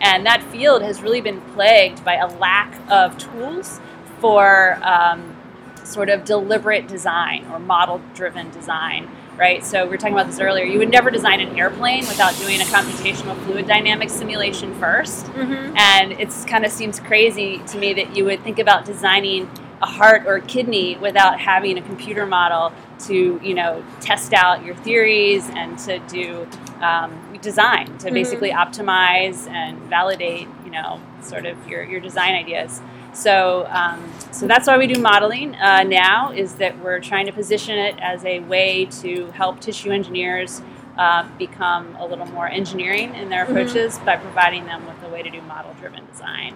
And 0.00 0.24
that 0.26 0.42
field 0.44 0.82
has 0.82 1.02
really 1.02 1.20
been 1.20 1.40
plagued 1.52 2.04
by 2.04 2.14
a 2.14 2.26
lack 2.38 2.78
of 2.88 3.18
tools 3.18 3.80
for 4.20 4.78
um, 4.82 5.36
sort 5.84 6.08
of 6.08 6.24
deliberate 6.24 6.86
design 6.86 7.46
or 7.50 7.58
model 7.58 8.00
driven 8.14 8.50
design, 8.50 9.08
right? 9.36 9.64
So 9.64 9.84
we 9.84 9.90
were 9.90 9.96
talking 9.96 10.14
about 10.14 10.26
this 10.26 10.38
earlier. 10.38 10.64
You 10.64 10.78
would 10.78 10.90
never 10.90 11.10
design 11.10 11.40
an 11.40 11.58
airplane 11.58 12.00
without 12.00 12.36
doing 12.36 12.60
a 12.60 12.64
computational 12.64 13.36
fluid 13.44 13.66
dynamics 13.66 14.12
simulation 14.12 14.74
1st 14.80 15.24
Mm-hmm. 15.38 15.76
And 15.76 16.12
it 16.12 16.34
kind 16.46 16.64
of 16.64 16.72
seems 16.72 16.98
crazy 17.00 17.58
to 17.68 17.78
me 17.78 17.92
that 17.94 18.16
you 18.16 18.24
would 18.24 18.42
think 18.42 18.58
about 18.58 18.84
designing 18.84 19.48
a 19.82 19.86
heart 19.86 20.24
or 20.26 20.36
a 20.36 20.40
kidney 20.40 20.96
without 20.96 21.38
having 21.40 21.78
a 21.78 21.82
computer 21.82 22.26
model 22.26 22.72
to 23.06 23.40
you 23.42 23.54
know 23.54 23.84
test 24.00 24.32
out 24.32 24.64
your 24.64 24.74
theories 24.76 25.48
and 25.50 25.78
to 25.78 25.98
do 26.08 26.46
um, 26.80 27.12
design 27.40 27.86
to 27.98 28.08
Mhm. 28.08 28.14
basically 28.14 28.50
optimize 28.50 29.48
and 29.48 29.78
validate 29.82 30.48
you 30.64 30.70
know 30.70 31.00
sort 31.22 31.46
of 31.46 31.56
your, 31.68 31.84
your 31.84 32.00
design 32.00 32.34
ideas 32.34 32.80
so 33.12 33.66
um, 33.70 34.02
so 34.32 34.46
that's 34.46 34.66
why 34.66 34.76
we 34.76 34.86
do 34.88 35.00
modeling 35.00 35.54
uh, 35.56 35.82
now 35.84 36.32
is 36.32 36.54
that 36.56 36.76
we're 36.80 37.00
trying 37.00 37.26
to 37.26 37.32
position 37.32 37.78
it 37.78 37.94
as 38.00 38.24
a 38.24 38.40
way 38.40 38.86
to 38.86 39.30
help 39.32 39.60
tissue 39.60 39.90
engineers 39.90 40.60
uh, 40.98 41.24
become 41.38 41.94
a 42.00 42.04
little 42.06 42.26
more 42.26 42.48
engineering 42.48 43.14
in 43.14 43.28
their 43.28 43.44
Mhm. 43.46 43.50
approaches 43.50 43.98
by 44.00 44.16
providing 44.16 44.64
them 44.66 44.84
with 44.86 45.00
a 45.04 45.08
way 45.12 45.22
to 45.22 45.30
do 45.30 45.40
model 45.42 45.72
driven 45.80 46.04
design 46.06 46.54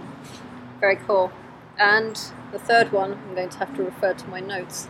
Very 0.81 0.97
cool. 1.07 1.31
And 1.79 2.15
the 2.53 2.59
third 2.59 2.93
one, 2.93 3.13
I'm 3.15 3.35
going 3.35 3.49
to 3.49 3.59
have 3.59 3.75
to 3.77 3.83
refer 3.83 4.15
to 4.15 4.29
my 4.29 4.41
notes. 4.41 4.89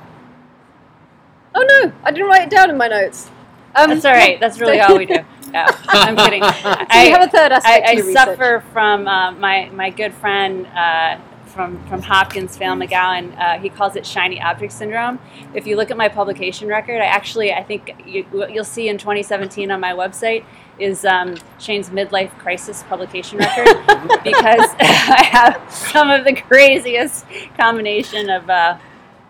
Oh 1.54 1.62
no, 1.62 1.92
I 2.02 2.10
didn't 2.10 2.26
write 2.28 2.42
it 2.44 2.50
down 2.50 2.70
in 2.70 2.76
my 2.76 2.88
notes. 2.88 3.30
Um, 3.74 3.88
that's 3.88 4.04
all 4.04 4.12
right 4.12 4.38
that's 4.38 4.60
really 4.60 4.80
all 4.80 4.98
we 4.98 5.06
do 5.06 5.14
yeah, 5.54 5.66
i'm 5.88 6.14
kidding 6.14 6.42
So 6.42 6.48
I- 6.90 7.06
you 7.06 7.12
have 7.12 7.26
a 7.26 7.30
third 7.30 7.52
aspect 7.52 7.88
I, 7.88 7.92
I 7.92 8.00
suffer 8.12 8.62
from 8.70 9.08
uh, 9.08 9.32
my 9.32 9.70
my 9.70 9.88
good 9.88 10.12
friend 10.12 10.66
uh, 10.66 11.18
from 11.46 11.82
from 11.86 12.02
Hopkins, 12.02 12.56
Phelan 12.56 12.80
McGowan. 12.80 13.38
Uh, 13.38 13.58
he 13.58 13.68
calls 13.70 13.96
it 13.96 14.04
shiny 14.04 14.40
object 14.42 14.72
syndrome. 14.72 15.18
If 15.54 15.66
you 15.66 15.76
look 15.76 15.90
at 15.90 15.96
my 15.96 16.08
publication 16.08 16.68
record, 16.68 17.00
I 17.00 17.06
actually 17.06 17.52
I 17.52 17.62
think 17.62 17.94
you, 18.06 18.26
you'll 18.50 18.64
see 18.64 18.88
in 18.88 18.98
2017 18.98 19.70
on 19.70 19.80
my 19.80 19.92
website 19.92 20.44
is 20.78 21.04
um, 21.04 21.36
Shayn's 21.58 21.90
midlife 21.90 22.30
crisis 22.38 22.82
publication 22.84 23.38
record 23.38 23.66
because 24.24 24.70
I 24.80 25.22
have 25.30 25.70
some 25.70 26.10
of 26.10 26.24
the 26.24 26.34
craziest 26.34 27.26
combination 27.56 28.30
of. 28.30 28.48
Uh, 28.48 28.78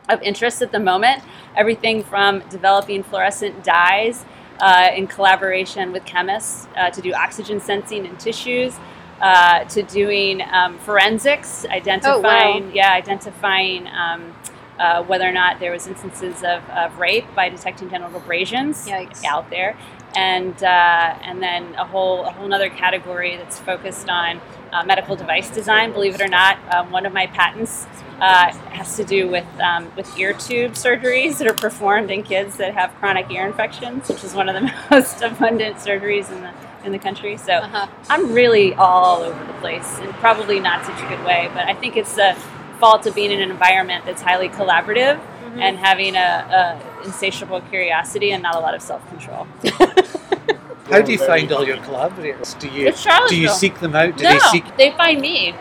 of 0.09 0.23
interest 0.23 0.63
at 0.63 0.73
the 0.73 0.81
moment. 0.81 1.23
Everything 1.57 2.03
from 2.03 2.41
developing 2.51 3.03
fluorescent 3.03 3.63
dyes 3.65 4.25
uh, 4.61 4.91
in 4.95 5.07
collaboration 5.07 5.93
with 5.93 6.05
chemists 6.05 6.69
uh, 6.77 6.91
to 6.91 7.01
do 7.01 7.13
oxygen 7.13 7.61
sensing 7.61 8.07
in 8.07 8.17
tissues, 8.17 8.75
uh, 9.21 9.65
to 9.65 9.83
doing 9.83 10.43
um, 10.51 10.79
forensics, 10.79 11.65
identifying 11.67 12.75
yeah 12.75 12.93
identifying. 12.93 13.87
Um, 13.89 14.35
uh, 14.79 15.05
whether 15.05 15.29
or 15.29 15.33
not 15.33 15.61
there 15.61 15.71
was 15.71 15.87
instances 15.87 16.39
of, 16.39 16.69
of 16.71 16.99
rape 16.99 17.27
by 17.37 17.49
detecting 17.49 17.89
genital 17.89 18.17
abrasions 18.17 18.89
Yikes. 18.89 19.23
out 19.23 19.49
there, 19.49 19.77
and 20.17 20.63
uh, 20.63 21.17
and 21.23 21.43
then 21.43 21.75
a 21.77 21.85
whole 21.85 22.25
a 22.25 22.31
whole 22.33 22.53
other 22.53 22.71
category 22.71 23.37
that's 23.37 23.59
focused 23.59 24.09
on 24.09 24.41
uh, 24.73 24.85
medical 24.85 25.17
device 25.17 25.51
design. 25.51 25.93
Believe 25.93 26.15
it 26.15 26.21
or 26.21 26.29
not, 26.29 26.59
um, 26.75 26.91
one 26.91 27.07
of 27.07 27.13
my 27.13 27.27
patents 27.29 27.87
uh, 28.21 28.53
has 28.71 28.97
to 28.97 29.05
do 29.05 29.29
with 29.29 29.47
um, 29.61 29.91
with 29.97 30.17
ear 30.19 30.33
tube 30.33 30.73
surgeries 30.73 31.39
that 31.39 31.47
are 31.49 31.55
performed 31.55 32.11
in 32.11 32.23
kids 32.23 32.57
that 32.59 32.75
have 32.75 32.95
chronic 32.97 33.31
ear 33.31 33.47
infections, 33.47 34.09
which 34.09 34.25
is 34.25 34.35
one 34.35 34.49
of 34.49 34.55
the 34.55 34.73
most 34.91 35.23
abundant 35.23 35.77
surgeries 35.77 36.31
in 36.31 36.41
the 36.43 36.53
in 36.85 36.93
the 36.93 36.99
country. 36.99 37.37
So 37.37 37.55
Uh-huh. 37.55 37.87
I'm 38.11 38.33
really 38.33 38.75
all 38.75 39.23
over 39.23 39.45
the 39.47 39.53
place, 39.55 39.99
and 40.01 40.13
probably 40.15 40.61
not 40.61 40.85
such 40.85 41.01
a 41.03 41.09
good 41.09 41.25
way. 41.25 41.49
But 41.55 41.67
I 41.69 41.75
think 41.75 41.97
it's 41.97 42.15
the 42.15 42.37
fault 42.81 43.07
of 43.07 43.15
being 43.15 43.31
in 43.31 43.41
an 43.41 43.51
environment 43.51 44.05
that's 44.05 44.23
highly 44.23 44.49
collaborative 44.49 45.21
Mm-hmm. 45.53 45.61
and 45.61 45.77
having 45.77 46.17
a, 46.17 46.81
a 46.99 47.05
insatiable 47.05 47.61
curiosity 47.61 48.33
and 48.33 48.43
not 48.43 48.55
a 48.55 48.59
lot 48.59 48.75
of 48.75 48.81
self 48.81 49.07
control. 49.11 49.47
How 50.87 51.03
do 51.03 51.13
you 51.13 51.19
find 51.19 51.53
all 51.53 51.67
your 51.67 51.77
collaborators? 51.77 52.55
Do 52.55 52.69
you 52.69 52.89
It's 52.89 53.07
do 53.29 53.37
you 53.39 53.51
seek 53.51 53.79
them 53.81 53.95
out? 53.95 54.17
Do 54.17 54.25
no, 54.25 54.33
they 54.33 54.39
seek? 54.39 54.77
they 54.79 54.93
find 54.93 55.21
me. 55.21 55.55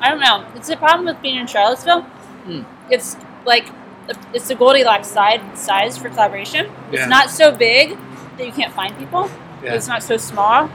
I 0.00 0.10
don't 0.10 0.18
know. 0.18 0.44
It's 0.56 0.66
the 0.66 0.76
problem 0.76 1.06
with 1.06 1.22
being 1.22 1.36
in 1.36 1.46
Charlottesville. 1.46 2.00
Hmm. 2.02 2.62
It's 2.90 3.16
like 3.46 3.70
it's 4.34 4.48
the 4.48 4.56
Goldilocks 4.56 5.06
side 5.06 5.56
size 5.56 5.96
for 5.96 6.08
collaboration. 6.08 6.66
Yeah. 6.66 7.02
It's 7.02 7.08
not 7.08 7.30
so 7.30 7.52
big 7.52 7.96
that 8.36 8.46
you 8.46 8.52
can't 8.52 8.74
find 8.74 8.98
people. 8.98 9.30
Yeah. 9.62 9.74
It's 9.74 9.86
not 9.86 10.02
so 10.02 10.16
small. 10.16 10.68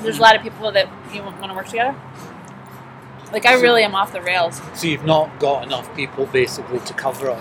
There's 0.00 0.18
a 0.18 0.22
lot 0.22 0.34
of 0.34 0.42
people 0.42 0.72
that 0.72 0.88
you 1.12 1.22
want 1.22 1.40
to 1.44 1.54
work 1.54 1.68
together. 1.68 1.96
Like 3.32 3.46
I 3.46 3.56
So- 3.56 3.62
really 3.62 3.82
am 3.84 3.94
off 3.94 4.12
the 4.12 4.20
rails. 4.22 4.60
So 4.74 4.86
you've 4.86 5.04
not 5.04 5.38
got 5.40 5.64
enough 5.64 5.94
people 5.96 6.26
basically 6.26 6.80
to 6.80 6.92
cover 6.94 7.30
all. 7.30 7.40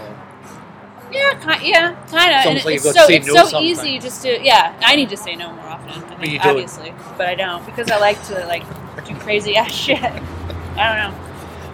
Yeah, 1.12 1.34
ki- 1.36 1.70
yeah, 1.70 1.94
kind 2.10 2.58
of. 2.58 2.66
Like 2.66 2.76
it's 2.76 2.84
so 2.84 2.94
got 2.94 3.02
to 3.02 3.08
say 3.08 3.16
it's 3.18 3.28
no 3.28 3.46
so 3.46 3.60
easy 3.62 4.00
just 4.00 4.24
to 4.24 4.44
yeah. 4.44 4.74
I 4.82 4.96
need 4.96 5.10
to 5.10 5.18
say 5.18 5.36
no 5.36 5.52
more 5.52 5.66
often. 5.66 6.04
I 6.04 6.16
But 6.16 6.22
you 6.26 6.32
think, 6.32 6.44
don't. 6.44 6.52
obviously, 6.54 6.94
but 7.18 7.28
I 7.28 7.36
don't 7.36 7.64
because 7.68 7.92
I 7.92 7.98
like 7.98 8.22
to 8.28 8.46
like 8.48 8.64
do 9.06 9.14
crazy 9.18 9.56
ass 9.56 9.72
shit. 9.86 10.02
I 10.02 10.10
don't 10.10 11.14
know. 11.14 11.14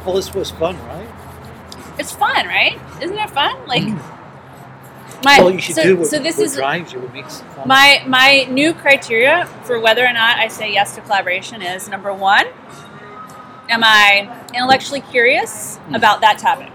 Well, 0.05 0.15
this 0.15 0.33
was 0.33 0.51
fun, 0.51 0.77
right? 0.87 1.07
It's 1.97 2.11
fun, 2.11 2.47
right? 2.47 2.77
Isn't 3.01 3.17
it 3.17 3.29
fun? 3.29 3.65
Like 3.65 3.83
my 5.23 5.39
well, 5.39 5.51
you 5.51 5.59
should 5.61 5.75
so, 5.75 5.83
do 5.83 5.97
what, 5.97 6.07
so 6.07 6.19
this 6.19 6.37
what 6.37 6.45
is 6.47 6.55
drives 6.55 6.91
you, 6.93 6.99
what 6.99 7.13
makes 7.13 7.39
it 7.39 7.45
fun. 7.55 7.67
my 7.67 8.03
my 8.07 8.45
new 8.49 8.73
criteria 8.73 9.45
for 9.63 9.79
whether 9.79 10.05
or 10.05 10.11
not 10.13 10.37
I 10.37 10.47
say 10.49 10.71
yes 10.73 10.95
to 10.95 11.01
collaboration 11.01 11.61
is 11.61 11.87
number 11.87 12.13
one, 12.13 12.45
am 13.69 13.83
I 13.83 14.27
intellectually 14.53 15.01
curious 15.01 15.77
Hmm. 15.77 15.95
about 15.95 16.21
that 16.21 16.37
topic? 16.39 16.71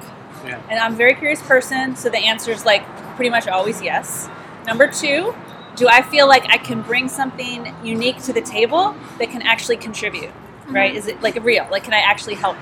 Yeah. 0.47 0.61
And 0.71 0.79
I'm 0.79 0.93
a 0.93 0.97
very 0.97 1.15
curious 1.15 1.43
person, 1.43 1.97
so 1.97 2.09
the 2.09 2.19
answer 2.19 2.51
is 2.53 2.65
like 2.65 2.85
pretty 3.17 3.31
much 3.31 3.49
always 3.49 3.83
yes. 3.83 4.29
Number 4.67 4.87
two, 4.87 5.35
do 5.77 5.89
I 5.89 6.03
feel 6.03 6.29
like 6.29 6.45
I 6.49 6.57
can 6.59 6.83
bring 6.83 7.09
something 7.09 7.75
unique 7.83 8.23
to 8.25 8.33
the 8.33 8.41
table 8.41 8.95
that 9.19 9.31
can 9.31 9.43
actually 9.43 9.77
contribute? 9.77 10.31
Right? 10.69 10.95
Is 10.95 11.07
it 11.09 11.21
like 11.23 11.43
real? 11.45 11.67
Like, 11.71 11.85
can 11.85 11.93
I 11.93 11.99
actually 11.99 12.35
help 12.37 12.57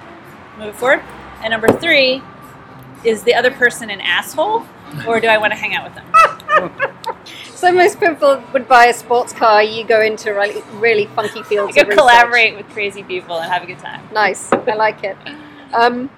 move 0.58 0.74
forward? 0.76 1.02
And 1.42 1.50
number 1.52 1.68
three, 1.68 2.22
is 3.04 3.22
the 3.24 3.34
other 3.34 3.50
person 3.50 3.90
an 3.90 4.00
asshole, 4.00 4.64
or 5.06 5.20
do 5.20 5.26
I 5.28 5.38
want 5.38 5.52
to 5.52 5.58
hang 5.58 5.74
out 5.74 5.84
with 5.84 5.94
them? 5.94 6.06
So 7.62 7.70
most 7.70 8.00
people 8.00 8.42
would 8.52 8.66
buy 8.66 8.86
a 8.86 8.92
sports 8.92 9.32
car. 9.32 9.62
You 9.62 9.84
go 9.84 10.00
into 10.00 10.34
really, 10.34 10.62
really 10.80 11.06
funky 11.06 11.42
fields. 11.48 11.76
go 11.76 11.82
of 11.82 11.90
collaborate 11.90 12.56
with 12.56 12.68
crazy 12.70 13.04
people 13.04 13.38
and 13.38 13.52
have 13.52 13.62
a 13.62 13.66
good 13.66 13.78
time. 13.78 14.02
Nice. 14.12 14.52
I 14.52 14.74
like 14.74 15.04
it. 15.04 15.16
Um, 15.72 16.10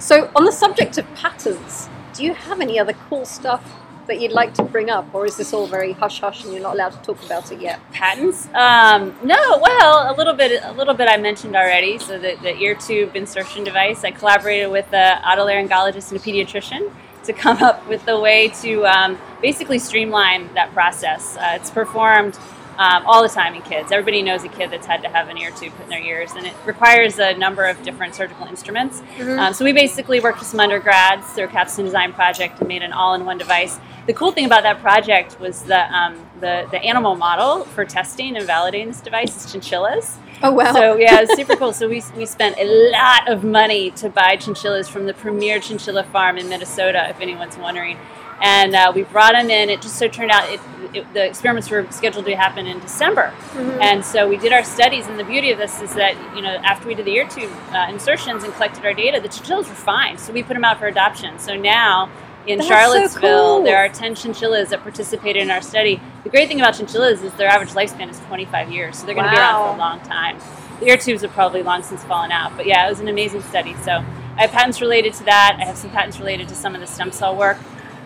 so 0.00 0.28
on 0.34 0.44
the 0.44 0.50
subject 0.50 0.98
of 0.98 1.06
patterns, 1.14 1.88
do 2.12 2.24
you 2.24 2.34
have 2.34 2.60
any 2.60 2.76
other 2.76 2.92
cool 3.08 3.24
stuff 3.24 3.62
that 4.08 4.20
you'd 4.20 4.32
like 4.32 4.52
to 4.54 4.64
bring 4.64 4.90
up, 4.90 5.06
or 5.14 5.26
is 5.26 5.36
this 5.36 5.52
all 5.52 5.68
very 5.68 5.92
hush 5.92 6.18
hush 6.18 6.42
and 6.42 6.52
you're 6.52 6.62
not 6.62 6.74
allowed 6.74 6.90
to 6.90 7.02
talk 7.02 7.24
about 7.24 7.52
it 7.52 7.60
yet? 7.60 7.78
Patents? 7.92 8.48
Um, 8.52 9.16
no. 9.22 9.60
Well, 9.62 10.12
a 10.12 10.14
little 10.16 10.34
bit. 10.34 10.60
A 10.64 10.72
little 10.72 10.94
bit 10.94 11.08
I 11.08 11.18
mentioned 11.18 11.54
already. 11.54 12.00
So 12.00 12.18
the, 12.18 12.36
the 12.42 12.58
ear 12.58 12.74
tube 12.74 13.14
insertion 13.14 13.62
device. 13.62 14.02
I 14.02 14.10
collaborated 14.10 14.72
with 14.72 14.92
a 14.92 15.20
otolaryngologist 15.24 16.10
and 16.10 16.20
a 16.20 16.24
pediatrician 16.24 16.92
to 17.24 17.32
come 17.32 17.62
up 17.62 17.86
with 17.88 18.06
a 18.08 18.18
way 18.18 18.48
to 18.62 18.86
um, 18.86 19.18
basically 19.42 19.78
streamline 19.78 20.52
that 20.54 20.72
process. 20.72 21.36
Uh, 21.36 21.52
it's 21.54 21.70
performed 21.70 22.38
um, 22.78 23.04
all 23.06 23.22
the 23.22 23.28
time 23.28 23.54
in 23.54 23.62
kids. 23.62 23.90
Everybody 23.90 24.22
knows 24.22 24.44
a 24.44 24.48
kid 24.48 24.70
that's 24.70 24.86
had 24.86 25.02
to 25.02 25.08
have 25.08 25.28
an 25.28 25.36
ear 25.36 25.50
tube 25.50 25.72
put 25.74 25.84
in 25.84 25.90
their 25.90 26.00
ears, 26.00 26.32
and 26.36 26.46
it 26.46 26.54
requires 26.64 27.18
a 27.18 27.36
number 27.36 27.64
of 27.64 27.82
different 27.82 28.14
surgical 28.14 28.46
instruments. 28.46 29.02
Um, 29.38 29.52
so 29.52 29.64
we 29.64 29.72
basically 29.72 30.20
worked 30.20 30.38
with 30.38 30.48
some 30.48 30.60
undergrads 30.60 31.26
through 31.32 31.44
a 31.44 31.48
capstone 31.48 31.84
design 31.84 32.12
project 32.12 32.60
and 32.60 32.68
made 32.68 32.82
an 32.82 32.92
all-in-one 32.92 33.36
device. 33.36 33.80
The 34.06 34.14
cool 34.14 34.30
thing 34.32 34.46
about 34.46 34.62
that 34.62 34.80
project 34.80 35.38
was 35.40 35.62
the 35.64 35.92
um, 35.94 36.24
the, 36.40 36.68
the 36.70 36.80
animal 36.82 37.16
model 37.16 37.64
for 37.64 37.84
testing 37.84 38.36
and 38.36 38.48
validating 38.48 38.86
this 38.86 39.00
device 39.00 39.44
is 39.44 39.52
chinchillas. 39.52 40.18
Oh 40.42 40.52
wow! 40.52 40.72
So 40.72 40.96
yeah, 40.96 41.20
it's 41.20 41.34
super 41.34 41.56
cool. 41.60 41.72
So 41.72 41.88
we, 41.88 42.02
we 42.16 42.26
spent 42.26 42.56
a 42.58 42.90
lot 42.92 43.28
of 43.28 43.42
money 43.42 43.90
to 43.92 44.08
buy 44.08 44.36
chinchillas 44.36 44.88
from 44.88 45.06
the 45.06 45.14
premier 45.14 45.58
chinchilla 45.58 46.04
farm 46.04 46.38
in 46.38 46.48
Minnesota, 46.48 47.08
if 47.08 47.20
anyone's 47.20 47.56
wondering. 47.56 47.98
And 48.40 48.76
uh, 48.76 48.92
we 48.94 49.02
brought 49.02 49.32
them 49.32 49.50
in. 49.50 49.68
It 49.68 49.82
just 49.82 49.96
so 49.96 50.06
turned 50.06 50.30
out 50.30 50.48
it, 50.48 50.60
it, 50.94 51.12
the 51.12 51.26
experiments 51.26 51.68
were 51.70 51.84
scheduled 51.90 52.24
to 52.26 52.36
happen 52.36 52.68
in 52.68 52.78
December, 52.78 53.34
and 53.80 54.04
so 54.04 54.28
we 54.28 54.36
did 54.36 54.52
our 54.52 54.62
studies. 54.62 55.08
And 55.08 55.18
the 55.18 55.24
beauty 55.24 55.50
of 55.50 55.58
this 55.58 55.80
is 55.82 55.92
that 55.94 56.14
you 56.36 56.42
know 56.42 56.54
after 56.62 56.86
we 56.86 56.94
did 56.94 57.06
the 57.06 57.14
ear 57.14 57.26
tube 57.28 57.50
uh, 57.72 57.86
insertions 57.88 58.44
and 58.44 58.52
collected 58.54 58.84
our 58.84 58.94
data, 58.94 59.20
the 59.20 59.28
chinchillas 59.28 59.68
were 59.68 59.74
fine. 59.74 60.18
So 60.18 60.32
we 60.32 60.44
put 60.44 60.54
them 60.54 60.64
out 60.64 60.78
for 60.78 60.86
adoption. 60.86 61.38
So 61.38 61.56
now. 61.56 62.10
In 62.46 62.58
That's 62.58 62.68
so 62.68 62.74
Charlottesville, 62.74 63.56
cool. 63.56 63.62
there 63.62 63.76
are 63.76 63.88
10 63.88 64.14
chinchillas 64.14 64.70
that 64.70 64.82
participated 64.82 65.42
in 65.42 65.50
our 65.50 65.60
study. 65.60 66.00
The 66.24 66.30
great 66.30 66.48
thing 66.48 66.60
about 66.60 66.74
chinchillas 66.74 67.22
is 67.22 67.32
their 67.34 67.48
average 67.48 67.70
lifespan 67.70 68.08
is 68.10 68.18
25 68.20 68.70
years, 68.70 68.98
so 68.98 69.06
they're 69.06 69.14
going 69.14 69.26
to 69.26 69.30
be 69.30 69.36
around 69.36 69.70
for 69.70 69.76
a 69.76 69.78
long 69.78 70.00
time. 70.00 70.38
The 70.80 70.86
ear 70.86 70.96
tubes 70.96 71.22
have 71.22 71.32
probably 71.32 71.62
long 71.62 71.82
since 71.82 72.02
fallen 72.04 72.30
out, 72.32 72.56
but 72.56 72.64
yeah, 72.64 72.86
it 72.86 72.90
was 72.90 73.00
an 73.00 73.08
amazing 73.08 73.42
study. 73.42 73.74
So 73.82 73.92
I 73.92 74.42
have 74.42 74.50
patents 74.52 74.80
related 74.80 75.12
to 75.14 75.24
that. 75.24 75.58
I 75.60 75.64
have 75.64 75.76
some 75.76 75.90
patents 75.90 76.18
related 76.18 76.48
to 76.48 76.54
some 76.54 76.74
of 76.74 76.80
the 76.80 76.86
stem 76.86 77.12
cell 77.12 77.36
work, 77.36 77.58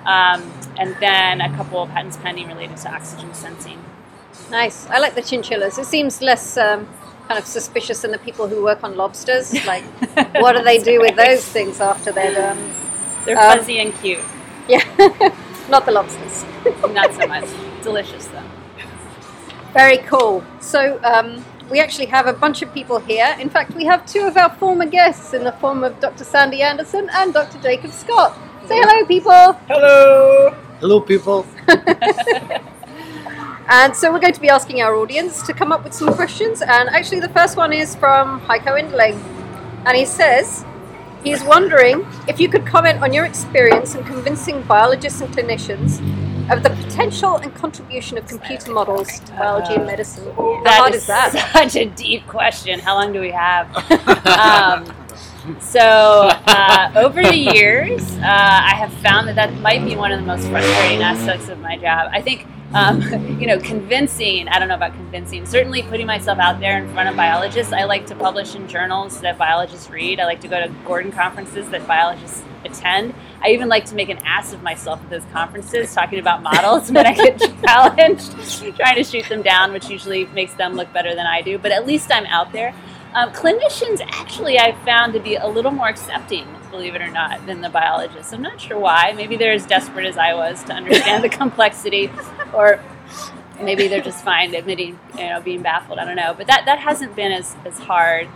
um, 0.07 0.51
and 0.79 0.97
then 0.99 1.41
a 1.41 1.55
couple 1.57 1.83
of 1.83 1.91
patents 1.91 2.17
pending 2.17 2.49
related 2.49 2.79
to 2.79 2.91
oxygen 2.93 3.33
sensing. 3.35 3.79
nice. 4.51 4.87
I 4.89 4.99
like 4.99 5.15
the 5.15 5.23
chinchillas. 5.23 5.79
It 5.79 5.87
seems 5.87 6.21
less 6.23 6.57
um, 6.57 6.89
kind 7.29 7.39
of 7.39 7.47
suspicious 7.47 8.03
than 8.03 8.11
the 8.11 8.19
people 8.19 8.49
who 8.49 8.65
work 8.65 8.83
on 8.83 8.97
lobsters. 8.97 9.53
Like, 9.67 9.85
what 10.43 10.57
do 10.57 10.63
they 10.65 10.79
do 10.79 11.01
with 11.01 11.17
those 11.17 11.45
things 11.47 11.81
after 11.81 12.11
they're 12.13 12.35
done? 12.35 12.73
They're 13.25 13.39
Um, 13.39 13.59
fuzzy 13.59 13.79
and 13.81 13.95
cute. 14.01 14.21
Yeah, 14.69 14.85
not 15.69 15.85
the 15.87 15.91
lobsters. 15.93 16.45
Not 16.95 17.13
so 17.15 17.27
much. 17.27 17.49
Delicious 17.83 18.27
though. 18.27 18.49
Very 19.73 19.99
cool. 19.99 20.45
So, 20.61 21.01
um, 21.03 21.45
we 21.69 21.81
actually 21.81 22.07
have 22.07 22.29
a 22.29 22.33
bunch 22.33 22.63
of 22.63 22.73
people 22.73 23.01
here. 23.01 23.35
In 23.41 23.51
fact, 23.51 23.75
we 23.75 23.85
have 23.87 24.07
two 24.07 24.21
of 24.21 24.37
our 24.37 24.51
former 24.61 24.87
guests 24.87 25.35
in 25.35 25.43
the 25.43 25.51
form 25.53 25.83
of 25.83 25.99
Dr. 25.99 26.23
Sandy 26.25 26.63
Anderson 26.63 27.11
and 27.13 27.35
Dr. 27.35 27.59
Jacob 27.61 27.91
Scott. 27.91 28.37
Say 28.69 28.79
hello, 28.79 29.05
people. 29.07 29.53
Hello! 29.67 30.55
Hello, 30.81 31.01
people. 31.01 31.45
And 33.69 33.97
so 33.97 34.13
we're 34.13 34.19
going 34.21 34.35
to 34.35 34.41
be 34.41 34.51
asking 34.51 34.83
our 34.83 34.95
audience 34.95 35.41
to 35.47 35.53
come 35.55 35.73
up 35.73 35.83
with 35.85 35.95
some 35.95 36.13
questions. 36.13 36.61
And 36.63 36.89
actually, 36.91 37.21
the 37.21 37.29
first 37.31 37.57
one 37.57 37.73
is 37.73 37.95
from 37.97 38.41
Heiko 38.43 38.77
Enderling. 38.79 39.19
And 39.87 39.97
he 39.97 40.05
says 40.05 40.65
he's 41.23 41.43
wondering 41.45 42.07
if 42.29 42.41
you 42.41 42.49
could 42.49 42.67
comment 42.67 43.03
on 43.03 43.13
your 43.13 43.25
experience 43.25 43.95
in 43.95 44.05
convincing 44.05 44.63
biologists 44.63 45.21
and 45.21 45.35
clinicians 45.35 46.01
of 46.51 46.63
the 46.63 46.71
potential 46.71 47.37
and 47.37 47.55
contribution 47.55 48.19
of 48.19 48.27
computer 48.27 48.73
models 48.73 49.21
to 49.21 49.33
biology 49.33 49.75
and 49.75 49.87
medicine. 49.87 50.33
How 50.35 50.61
That 50.65 50.79
hard 50.81 50.95
is 50.95 51.03
is 51.03 51.07
that? 51.07 51.51
such 51.53 51.77
a 51.77 51.87
deep 51.87 52.27
question. 52.27 52.81
How 52.81 52.95
long 52.97 53.13
do 53.13 53.21
we 53.21 53.31
have? 53.31 53.75
um, 54.27 54.93
so, 55.61 55.81
uh, 56.47 56.93
over 56.95 57.23
the 57.23 57.37
years, 57.37 58.03
uh, 58.19 58.23
I 58.25 58.75
have 58.77 58.93
found 58.95 59.29
that 59.29 59.35
that 59.37 59.55
might 59.61 59.85
be 59.85 59.97
one 59.97 60.13
of 60.13 60.21
the 60.21 60.27
most 60.27 60.47
frustrating 60.49 61.03
aspects 61.03 61.49
of 61.49 61.59
my 61.61 61.77
job. 61.77 62.11
I 62.13 62.23
think, 62.23 62.47
um, 62.75 63.03
you 63.41 63.47
know, 63.47 63.59
convincing, 63.59 64.49
I 64.49 64.59
don't 64.59 64.69
know 64.69 64.75
about 64.75 64.95
convincing, 64.95 65.47
certainly 65.47 65.83
putting 65.83 66.07
myself 66.07 66.39
out 66.39 66.61
there 66.61 66.79
in 66.79 66.93
front 66.93 67.09
of 67.09 67.17
biologists. 67.17 67.73
I 67.73 67.85
like 67.85 68.07
to 68.07 68.15
publish 68.15 68.55
in 68.55 68.69
journals 68.69 69.21
that 69.21 69.39
biologists 69.39 69.91
read. 69.91 70.21
I 70.21 70.25
like 70.25 70.41
to 70.43 70.49
go 70.49 70.61
to 70.61 70.73
Gordon 70.85 71.13
conferences 71.13 71.69
that 71.71 71.87
biologists 71.87 72.43
attend. 72.65 73.15
I 73.43 73.51
even 73.51 73.69
like 73.69 73.85
to 73.87 73.95
make 73.95 74.09
an 74.09 74.19
ass 74.25 74.53
of 74.53 74.63
myself 74.63 75.03
at 75.03 75.11
those 75.11 75.25
conferences 75.33 75.93
talking 75.93 76.19
about 76.19 76.43
models 76.43 76.91
when 76.91 77.07
I 77.07 77.15
get 77.15 77.41
challenged, 77.65 78.33
trying 78.77 78.97
to 78.97 79.05
shoot 79.05 79.29
them 79.29 79.43
down, 79.43 79.73
which 79.73 79.89
usually 79.89 80.27
makes 80.27 80.55
them 80.55 80.75
look 80.75 80.93
better 80.93 81.15
than 81.15 81.27
I 81.27 81.43
do. 81.43 81.59
But 81.59 81.73
at 81.73 81.87
least 81.87 82.13
I'm 82.13 82.27
out 82.27 82.53
there. 82.53 82.75
Um, 83.15 83.31
clinicians 83.33 84.01
actually 84.01 84.59
I've 84.59 84.79
found 84.85 85.13
to 85.13 85.21
be 85.21 85.37
a 85.37 85.47
little 85.47 85.71
more 85.71 85.89
accepting, 85.89 86.47
believe 86.71 86.95
it 86.95 87.03
or 87.03 87.11
not, 87.11 87.45
than 87.47 87.61
the 87.61 87.69
biologists. 87.69 88.33
I'm 88.33 88.41
not 88.41 88.61
sure 88.61 88.79
why. 88.79 89.13
Maybe 89.15 89.37
they're 89.37 89.53
as 89.53 89.67
desperate 89.67 90.07
as 90.07 90.17
I 90.17 90.33
was 90.35 90.65
to 90.65 90.73
understand 90.73 91.23
the 91.23 91.29
complexity, 91.43 92.11
or 92.55 92.81
maybe 93.61 93.87
they're 93.87 94.03
just 94.03 94.25
fine 94.25 94.55
admitting, 94.55 94.99
you 95.19 95.27
know, 95.27 95.41
being 95.43 95.61
baffled. 95.61 95.99
I 95.99 96.07
don't 96.07 96.17
know. 96.17 96.35
But 96.35 96.47
that, 96.47 96.65
that 96.65 96.79
hasn't 96.79 97.15
been 97.15 97.33
as, 97.33 97.55
as 97.67 97.79
hard. 97.79 98.29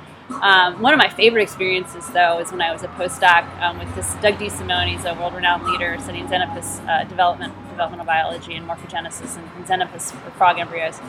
Um, 0.43 0.83
one 0.83 0.93
of 0.93 0.99
my 0.99 1.09
favorite 1.09 1.43
experiences, 1.43 2.09
though, 2.11 2.39
is 2.41 2.51
when 2.51 2.61
I 2.61 2.73
was 2.73 2.83
a 2.83 2.89
postdoc 2.89 3.49
um, 3.61 3.79
with 3.79 3.95
this 3.95 4.13
Doug 4.17 4.35
DeSimone. 4.35 4.89
He's 4.89 5.05
a 5.05 5.15
world-renowned 5.15 5.65
leader 5.65 5.97
studying 6.01 6.27
Xenopus 6.27 6.87
uh, 6.87 7.05
development, 7.05 7.55
developmental 7.71 8.05
biology 8.05 8.55
and 8.55 8.69
morphogenesis 8.69 9.37
and, 9.37 9.49
and 9.57 9.67
Xenopus 9.67 10.13
for 10.13 10.31
frog 10.33 10.59
embryos. 10.59 11.01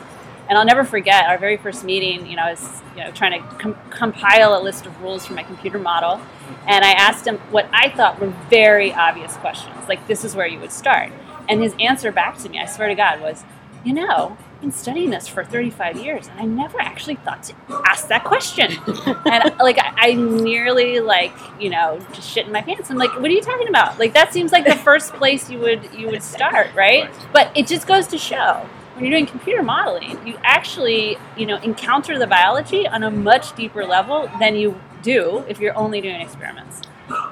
And 0.48 0.56
I'll 0.56 0.64
never 0.64 0.84
forget 0.84 1.26
our 1.26 1.38
very 1.38 1.56
first 1.56 1.84
meeting. 1.84 2.26
You 2.26 2.36
know, 2.36 2.42
I 2.42 2.50
was 2.50 2.82
you 2.96 3.04
know 3.04 3.10
trying 3.12 3.42
to 3.42 3.48
com- 3.56 3.76
compile 3.90 4.58
a 4.58 4.62
list 4.62 4.86
of 4.86 5.00
rules 5.02 5.26
for 5.26 5.34
my 5.34 5.42
computer 5.42 5.78
model, 5.78 6.20
and 6.66 6.84
I 6.84 6.92
asked 6.92 7.26
him 7.26 7.38
what 7.50 7.68
I 7.72 7.90
thought 7.90 8.20
were 8.20 8.32
very 8.48 8.92
obvious 8.92 9.36
questions, 9.36 9.88
like 9.88 10.06
this 10.06 10.24
is 10.24 10.34
where 10.34 10.46
you 10.46 10.58
would 10.60 10.72
start. 10.72 11.12
And 11.48 11.62
his 11.62 11.74
answer 11.80 12.12
back 12.12 12.38
to 12.38 12.48
me, 12.48 12.58
I 12.58 12.66
swear 12.66 12.88
to 12.88 12.94
God, 12.94 13.22
was, 13.22 13.42
you 13.84 13.94
know, 13.94 14.36
I've 14.58 14.60
been 14.60 14.72
studying 14.72 15.10
this 15.10 15.28
for 15.28 15.44
35 15.44 15.96
years, 15.98 16.28
and 16.28 16.40
I 16.40 16.44
never 16.44 16.80
actually 16.80 17.14
thought 17.14 17.44
to 17.44 17.54
ask 17.86 18.08
that 18.08 18.24
question. 18.24 18.72
and 19.06 19.54
like 19.58 19.78
I, 19.78 19.92
I 19.96 20.14
nearly 20.14 21.00
like 21.00 21.32
you 21.60 21.70
know 21.70 22.00
just 22.12 22.28
shit 22.28 22.46
in 22.46 22.52
my 22.52 22.62
pants. 22.62 22.90
I'm 22.90 22.96
like, 22.96 23.12
what 23.14 23.26
are 23.26 23.34
you 23.34 23.40
talking 23.40 23.68
about? 23.68 23.98
Like 23.98 24.14
that 24.14 24.32
seems 24.32 24.50
like 24.50 24.64
the 24.64 24.76
first 24.76 25.12
place 25.12 25.48
you 25.50 25.58
would 25.58 25.94
you 25.94 26.08
would 26.08 26.22
start, 26.22 26.74
right? 26.74 27.10
But 27.32 27.56
it 27.56 27.66
just 27.66 27.86
goes 27.86 28.06
to 28.08 28.18
show 28.18 28.68
when 28.98 29.06
you're 29.06 29.20
doing 29.20 29.26
computer 29.26 29.62
modeling, 29.62 30.18
you 30.26 30.36
actually, 30.42 31.16
you 31.36 31.46
know, 31.46 31.56
encounter 31.58 32.18
the 32.18 32.26
biology 32.26 32.84
on 32.86 33.04
a 33.04 33.10
much 33.10 33.54
deeper 33.54 33.84
level 33.84 34.28
than 34.40 34.56
you 34.56 34.80
do 35.02 35.44
if 35.48 35.60
you're 35.60 35.76
only 35.76 36.00
doing 36.00 36.20
experiments. 36.20 36.82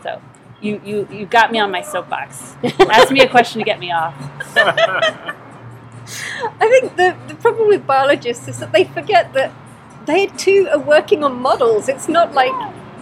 So 0.04 0.22
you 0.60 0.80
you 0.84 1.08
you 1.10 1.26
got 1.26 1.50
me 1.50 1.58
on 1.58 1.72
my 1.72 1.82
soapbox. 1.82 2.54
Ask 2.80 3.10
me 3.10 3.20
a 3.20 3.28
question 3.28 3.58
to 3.58 3.64
get 3.64 3.80
me 3.80 3.90
off. 3.90 4.14
I 6.60 6.68
think 6.70 6.96
the, 6.96 7.16
the 7.26 7.34
problem 7.34 7.66
with 7.66 7.84
biologists 7.84 8.46
is 8.46 8.60
that 8.60 8.70
they 8.70 8.84
forget 8.84 9.32
that 9.32 9.52
they 10.04 10.28
too 10.28 10.68
are 10.72 10.78
working 10.78 11.24
on 11.24 11.34
models. 11.34 11.88
It's 11.88 12.08
not 12.08 12.32
like, 12.32 12.52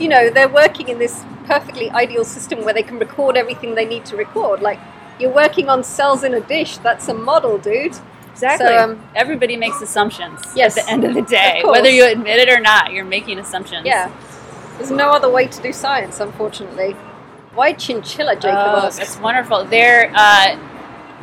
you 0.00 0.09
know, 0.09 0.31
they're 0.31 0.48
working 0.48 0.88
in 0.88 0.98
this 0.98 1.22
perfectly 1.44 1.90
ideal 1.90 2.24
system 2.24 2.64
where 2.64 2.72
they 2.72 2.83
can 2.83 2.98
record 2.98 3.37
everything 3.37 3.74
they 3.74 3.85
need 3.85 4.07
to 4.07 4.16
record. 4.16 4.62
Like, 4.62 4.81
you're 5.20 5.35
working 5.35 5.68
on 5.68 5.85
cells 5.85 6.24
in 6.24 6.33
a 6.33 6.40
dish. 6.40 6.79
That's 6.79 7.07
a 7.09 7.14
model, 7.14 7.59
dude. 7.59 7.98
Exactly. 8.35 8.66
So, 8.66 8.79
um, 8.79 9.01
Everybody 9.14 9.57
makes 9.57 9.81
assumptions 9.81 10.40
Yes, 10.57 10.77
at 10.77 10.85
the 10.87 10.90
end 10.90 11.05
of 11.05 11.14
the 11.14 11.23
day. 11.38 11.62
of. 11.62 11.70
Whether 11.70 11.88
you 11.90 12.05
admit 12.07 12.38
it 12.40 12.49
or 12.49 12.61
not, 12.61 12.92
you're 12.92 13.05
making 13.05 13.38
assumptions. 13.38 13.87
Yeah. 13.87 14.11
There's 14.77 14.90
no 14.90 15.11
other 15.11 15.31
way 15.31 15.47
to 15.47 15.62
do 15.62 15.73
science, 15.73 16.18
unfortunately. 16.20 16.92
Why 17.55 17.73
chinchilla, 17.75 18.35
Jacob 18.35 18.59
Oh, 18.59 18.87
asks. 18.87 18.99
that's 18.99 19.16
wonderful. 19.18 19.64
Their 19.64 20.11
uh, 20.14 20.59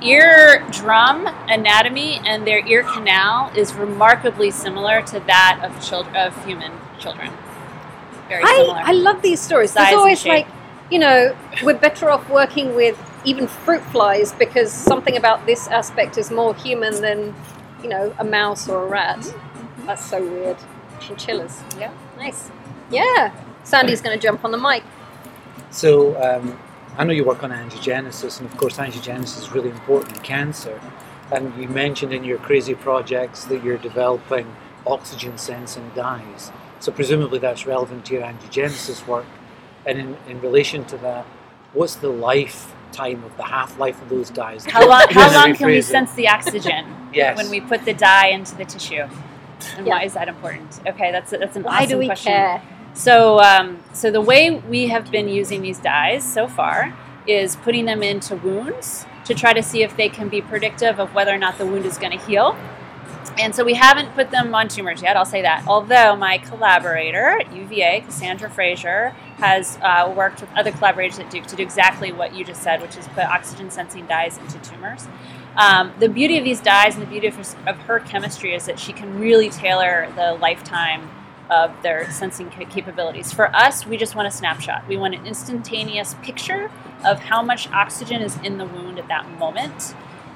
ear 0.02 0.66
drum 0.72 1.28
anatomy 1.50 2.22
and 2.26 2.48
their 2.48 2.66
ear 2.66 2.84
canal 2.84 3.52
is 3.56 3.74
remarkably 3.74 4.50
similar 4.50 5.02
to 5.04 5.20
that 5.22 5.60
of 5.64 5.86
children 5.86 6.16
of 6.16 6.46
human 6.46 6.72
children. 6.98 7.32
Very 8.30 8.44
I, 8.46 8.56
similar. 8.56 8.82
I 8.86 8.92
love 8.94 9.22
these 9.22 9.42
stories. 9.42 9.72
Size 9.72 9.88
There's 9.90 9.98
always 10.00 10.26
like, 10.26 10.48
you 10.90 11.00
know, 11.00 11.36
we're 11.64 11.74
better 11.78 12.10
off 12.10 12.30
working 12.30 12.74
with 12.74 12.98
even 13.26 13.48
fruit 13.48 13.84
flies 13.86 14.34
because 14.34 14.72
something 14.72 15.18
about 15.18 15.46
this 15.46 15.68
aspect 15.68 16.18
is 16.18 16.32
more 16.32 16.56
human 16.56 17.02
than, 17.02 17.36
you 17.84 17.90
know, 17.90 18.14
a 18.20 18.24
mouse 18.24 18.68
or 18.68 18.84
a 18.84 18.88
rat. 18.88 19.34
That's 19.86 20.06
so 20.06 20.22
weird. 20.22 20.58
Chinchillas. 21.00 21.62
Yeah. 21.78 21.94
Nice. 22.18 22.50
Yeah. 22.90 23.34
Sandy's 23.64 24.02
going 24.02 24.18
to 24.18 24.22
jump 24.22 24.44
on 24.44 24.52
the 24.52 24.58
mic. 24.58 24.84
So, 25.70 26.22
um, 26.22 26.60
I 26.98 27.04
know 27.04 27.14
you 27.14 27.24
work 27.24 27.44
on 27.44 27.52
angiogenesis, 27.52 28.40
and 28.40 28.50
of 28.50 28.58
course, 28.58 28.78
angiogenesis 28.78 29.40
is 29.40 29.52
really 29.52 29.70
important 29.70 30.18
in 30.18 30.24
cancer. 30.24 30.82
And 31.32 31.56
you 31.62 31.70
mentioned 31.70 32.14
in 32.14 32.24
your 32.24 32.38
crazy 32.38 32.76
projects 32.76 33.46
that 33.46 33.64
you're 33.64 33.78
developing 33.78 34.54
oxygen 34.86 35.38
sensing 35.38 35.90
dyes. 35.96 36.52
So, 36.80 36.92
presumably, 36.92 37.40
that's 37.40 37.66
relevant 37.66 38.06
to 38.06 38.16
your 38.16 38.24
angiogenesis 38.24 39.08
work. 39.08 39.26
And 39.86 39.98
in, 39.98 40.18
in 40.28 40.42
relation 40.42 40.84
to 40.86 40.98
that, 40.98 41.26
what's 41.74 41.96
the 41.96 42.10
lifetime 42.92 43.24
of 43.24 43.36
the 43.38 43.44
half 43.44 43.78
life 43.80 44.02
of 44.02 44.10
those 44.10 44.30
dyes? 44.30 44.66
How 44.66 44.88
long, 44.88 45.06
how 45.10 45.34
long 45.34 45.56
can 45.56 45.68
we 45.68 45.78
it. 45.78 45.84
sense 45.86 46.14
the 46.14 46.28
oxygen 46.28 46.86
Yes. 47.14 47.38
when 47.38 47.50
we 47.50 47.60
put 47.62 47.84
the 47.86 47.94
dye 47.94 48.28
into 48.28 48.56
the 48.56 48.66
tissue? 48.66 49.08
And 49.78 49.86
Yeah. 49.88 49.94
why 49.96 50.04
is 50.04 50.14
that 50.14 50.28
important? 50.28 50.80
Okay, 50.88 51.12
that's 51.12 51.32
that's 51.32 51.56
an 51.56 51.64
Why 51.64 51.78
awesome 51.84 51.90
do 51.90 51.98
we 52.00 52.06
question. 52.08 52.32
care? 52.34 52.62
So, 52.94 53.40
um, 53.40 53.80
so 53.94 54.12
the 54.12 54.22
way 54.22 54.50
we 54.52 54.88
have 54.88 55.12
been 55.12 55.30
using 55.30 55.62
these 55.62 55.80
dyes 55.80 56.24
so 56.24 56.48
far 56.48 56.94
is 57.28 57.56
putting 57.58 57.86
them 57.86 58.04
into 58.04 58.36
wounds 58.36 59.06
to 59.26 59.34
try 59.34 59.54
to 59.54 59.62
see 59.64 59.84
if 59.84 59.96
they 59.96 60.10
can 60.10 60.28
be 60.30 60.42
predictive 60.42 61.00
of 61.00 61.14
whether 61.14 61.32
or 61.34 61.38
not 61.38 61.58
the 61.58 61.66
wound 61.66 61.86
is 61.86 61.98
going 61.98 62.18
to 62.18 62.26
heal. 62.26 62.58
And 63.40 63.56
so 63.56 63.64
we 63.64 63.74
haven't 63.74 64.14
put 64.14 64.32
them 64.32 64.54
on 64.54 64.68
tumors 64.68 65.02
yet, 65.02 65.16
I'll 65.16 65.26
say 65.26 65.42
that. 65.42 65.64
Although 65.68 66.16
my 66.16 66.38
collaborator 66.38 67.40
at 67.40 67.54
UVA, 67.54 68.02
Cassandra 68.02 68.50
Fraser, 68.50 69.10
has 69.38 69.78
uh, 69.82 70.12
worked 70.16 70.42
with 70.42 70.50
other 70.56 70.72
collaborators 70.72 71.20
at 71.20 71.30
Duke 71.30 71.48
to 71.48 71.56
do 71.56 71.64
exactly 71.64 72.12
what 72.12 72.36
you 72.36 72.44
just 72.44 72.62
said, 72.62 72.82
which 72.82 72.98
is 72.98 73.08
put 73.10 73.26
oxygen 73.26 73.72
sensing 73.72 74.06
dyes 74.06 74.38
into 74.38 74.60
tumors. 74.60 75.08
Um, 75.56 75.92
the 76.00 76.08
beauty 76.08 76.38
of 76.38 76.44
these 76.44 76.62
dyes 76.62 76.96
and 76.96 77.04
the 77.04 77.10
beauty 77.10 77.28
of 77.28 77.36
her, 77.36 77.70
of 77.70 77.78
her 77.78 78.00
chemistry 78.00 78.54
is 78.54 78.66
that 78.66 78.80
she 78.80 78.94
can 78.94 79.20
really 79.20 79.50
tailor 79.50 80.12
the 80.16 80.34
lifetime 80.34 81.10
of 81.50 81.74
their 81.84 82.10
sensing 82.10 82.50
capabilities. 82.50 83.34
For 83.34 83.54
us, 83.54 83.86
we 83.86 83.98
just 83.98 84.16
want 84.16 84.28
a 84.28 84.32
snapshot. 84.32 84.88
We 84.88 84.96
want 84.96 85.14
an 85.14 85.26
instantaneous 85.26 86.16
picture 86.22 86.72
of 87.04 87.20
how 87.20 87.42
much 87.42 87.70
oxygen 87.72 88.22
is 88.22 88.38
in 88.38 88.58
the 88.58 88.66
wound 88.66 88.98
at 88.98 89.10
that 89.10 89.30
moment, 89.38 89.94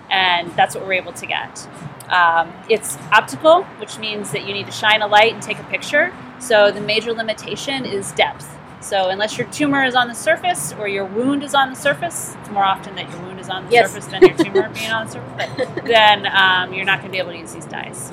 and 0.09 0.51
that's 0.55 0.75
what 0.75 0.85
we're 0.85 0.93
able 0.93 1.13
to 1.13 1.25
get. 1.25 1.67
Um, 2.09 2.53
it's 2.69 2.97
optical, 3.11 3.63
which 3.79 3.97
means 3.99 4.31
that 4.31 4.45
you 4.45 4.53
need 4.53 4.65
to 4.65 4.71
shine 4.71 5.01
a 5.01 5.07
light 5.07 5.33
and 5.33 5.41
take 5.41 5.59
a 5.59 5.63
picture. 5.63 6.13
So 6.39 6.71
the 6.71 6.81
major 6.81 7.13
limitation 7.13 7.85
is 7.85 8.11
depth. 8.13 8.47
So 8.81 9.09
unless 9.09 9.37
your 9.37 9.47
tumor 9.47 9.83
is 9.83 9.95
on 9.95 10.07
the 10.07 10.13
surface 10.13 10.71
or 10.73 10.87
your 10.87 11.05
wound 11.05 11.43
is 11.43 11.55
on 11.55 11.71
the 11.71 11.75
surface, 11.75 12.35
it's 12.39 12.49
more 12.51 12.63
often 12.63 12.95
that 12.95 13.09
your 13.09 13.19
wound 13.21 13.39
is 13.39 13.49
on 13.49 13.65
the 13.65 13.71
Yes. 13.71 13.89
surface 13.91 14.05
than 14.07 14.21
your 14.21 14.37
tumor 14.37 14.69
being 14.69 14.91
on 14.91 15.07
the 15.07 15.11
surface. 15.13 15.51
But 15.57 15.85
then 15.85 16.27
um, 16.27 16.71
you're 16.73 16.85
not 16.85 16.99
going 16.99 17.09
to 17.09 17.11
be 17.11 17.17
able 17.17 17.31
to 17.31 17.37
use 17.39 17.53
these 17.53 17.65
dyes. 17.65 18.11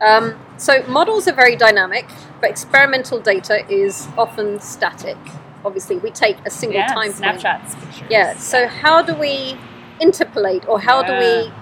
Um, 0.00 0.36
so 0.56 0.82
models 0.88 1.28
are 1.28 1.32
very 1.34 1.54
dynamic, 1.54 2.06
but 2.40 2.50
experimental 2.50 3.20
data 3.20 3.64
is 3.72 4.08
often 4.18 4.58
static. 4.58 5.16
Obviously, 5.64 5.96
we 5.98 6.10
take 6.10 6.36
a 6.44 6.50
single 6.50 6.80
yeah, 6.80 6.88
time 6.88 7.12
point. 7.12 7.14
snapshots, 7.14 7.76
pictures. 7.76 8.08
Yeah. 8.10 8.36
So 8.36 8.66
how 8.66 9.00
do 9.00 9.14
we 9.14 9.56
interpolate, 10.00 10.66
or 10.68 10.80
how 10.80 11.04
do 11.04 11.12
we 11.12 11.52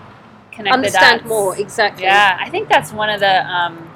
Connect 0.61 0.75
understand 0.75 1.25
more 1.25 1.57
exactly? 1.57 2.05
Yeah, 2.05 2.37
I 2.39 2.51
think 2.51 2.69
that's 2.69 2.93
one 2.93 3.09
of 3.09 3.21
the 3.21 3.47
um, 3.51 3.91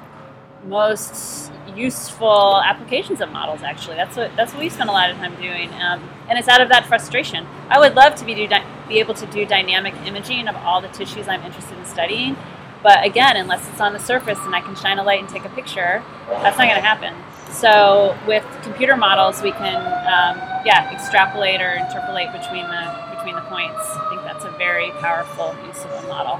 most 0.65 1.51
useful 1.75 2.61
applications 2.63 3.21
of 3.21 3.31
models. 3.31 3.61
Actually, 3.61 3.97
that's 3.97 4.17
what 4.17 4.35
that's 4.35 4.53
what 4.53 4.61
we 4.61 4.69
spend 4.69 4.89
a 4.89 4.93
lot 4.93 5.11
of 5.11 5.17
time 5.17 5.35
doing, 5.41 5.69
um, 5.75 6.09
and 6.27 6.39
it's 6.39 6.47
out 6.47 6.61
of 6.61 6.69
that 6.69 6.85
frustration. 6.87 7.45
I 7.69 7.79
would 7.79 7.95
love 7.95 8.15
to 8.15 8.25
be 8.25 8.33
do, 8.33 8.47
be 8.87 8.99
able 8.99 9.13
to 9.15 9.27
do 9.27 9.45
dynamic 9.45 9.93
imaging 10.05 10.47
of 10.47 10.55
all 10.55 10.81
the 10.81 10.87
tissues 10.89 11.27
I'm 11.27 11.43
interested 11.43 11.77
in 11.77 11.85
studying, 11.85 12.35
But 12.83 13.05
again, 13.05 13.35
unless 13.37 13.67
it's 13.69 13.81
on 13.81 13.93
the 13.93 13.99
surface 13.99 14.39
and 14.45 14.55
I 14.55 14.61
can 14.61 14.75
shine 14.75 14.99
a 14.99 15.03
light 15.03 15.19
and 15.19 15.27
take 15.29 15.45
a 15.45 15.49
picture, 15.49 16.03
that's 16.29 16.57
not 16.57 16.65
going 16.65 16.75
to 16.75 16.81
happen. 16.81 17.15
So 17.51 18.17
with 18.27 18.45
computer 18.63 18.95
models, 18.95 19.41
we 19.41 19.51
can 19.53 19.77
um, 20.05 20.43
yeah 20.65 20.91
extrapolate 20.91 21.61
or 21.61 21.73
interpolate 21.73 22.31
between 22.31 22.69
the 22.69 22.93
between 23.15 23.35
the 23.35 23.41
points. 23.41 23.97
I 23.99 24.05
think 24.09 24.23
that's 24.23 24.45
a 24.45 24.51
very 24.51 24.91
powerful 25.01 25.55
use 25.67 25.83
of 25.85 25.91
a 25.91 26.07
model 26.07 26.39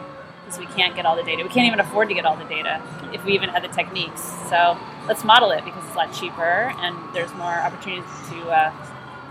because 0.56 0.70
we 0.76 0.82
can't 0.82 0.96
get 0.96 1.06
all 1.06 1.16
the 1.16 1.24
data. 1.24 1.44
We 1.44 1.50
can't 1.50 1.68
even 1.68 1.80
afford 1.80 2.10
to 2.10 2.16
get 2.16 2.26
all 2.26 2.36
the 2.36 2.46
data 2.46 2.82
if 3.14 3.24
we 3.26 3.34
even 3.34 3.50
had 3.50 3.64
the 3.64 3.68
techniques. 3.68 4.22
So 4.50 4.78
let's 5.08 5.24
model 5.24 5.52
it 5.52 5.64
because 5.66 5.84
it's 5.86 5.94
a 5.94 5.98
lot 5.98 6.14
cheaper 6.14 6.74
and 6.80 6.96
there's 7.14 7.34
more 7.36 7.54
opportunities 7.54 8.10
to 8.30 8.50
uh, 8.50 8.74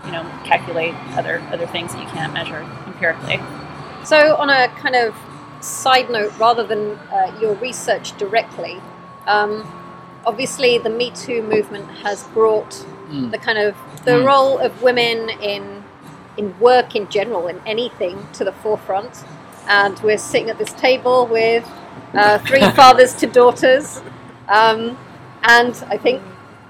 you 0.05 0.11
know 0.11 0.23
calculate 0.45 0.93
other 1.17 1.41
other 1.51 1.67
things 1.67 1.93
that 1.93 2.01
you 2.01 2.09
can't 2.09 2.33
measure 2.33 2.61
empirically. 2.87 3.39
So, 4.03 4.35
on 4.35 4.51
a 4.51 4.67
kind 4.79 4.95
of 4.95 5.15
side 5.61 6.11
note, 6.11 6.37
rather 6.37 6.63
than 6.63 6.91
uh, 7.11 7.35
your 7.41 7.55
research 7.55 8.15
directly, 8.19 8.79
um, 9.25 9.65
obviously 10.25 10.77
the 10.77 10.91
Me 10.91 11.09
Too 11.11 11.41
movement 11.41 11.89
has 12.03 12.23
brought 12.25 12.85
Mm. 13.05 13.29
the 13.29 13.37
kind 13.37 13.59
of 13.59 13.75
the 14.03 14.23
role 14.23 14.57
of 14.57 14.81
women 14.81 15.29
in 15.39 15.83
in 16.37 16.59
work 16.59 16.95
in 16.95 17.07
general, 17.07 17.47
in 17.47 17.61
anything, 17.67 18.27
to 18.33 18.43
the 18.43 18.51
forefront. 18.51 19.23
And 19.67 19.99
we're 19.99 20.17
sitting 20.17 20.49
at 20.49 20.57
this 20.57 20.73
table 20.73 21.27
with 21.27 21.69
uh, 22.13 22.39
three 22.39 22.61
fathers 22.71 23.13
to 23.15 23.27
daughters, 23.27 24.01
um, 24.47 24.97
and 25.43 25.75
I 25.87 25.97
think 25.97 26.21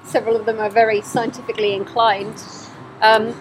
several 0.03 0.35
of 0.35 0.45
them 0.45 0.59
are 0.59 0.69
very 0.69 1.01
scientifically 1.01 1.73
inclined. 1.73 2.41
Um, 3.01 3.35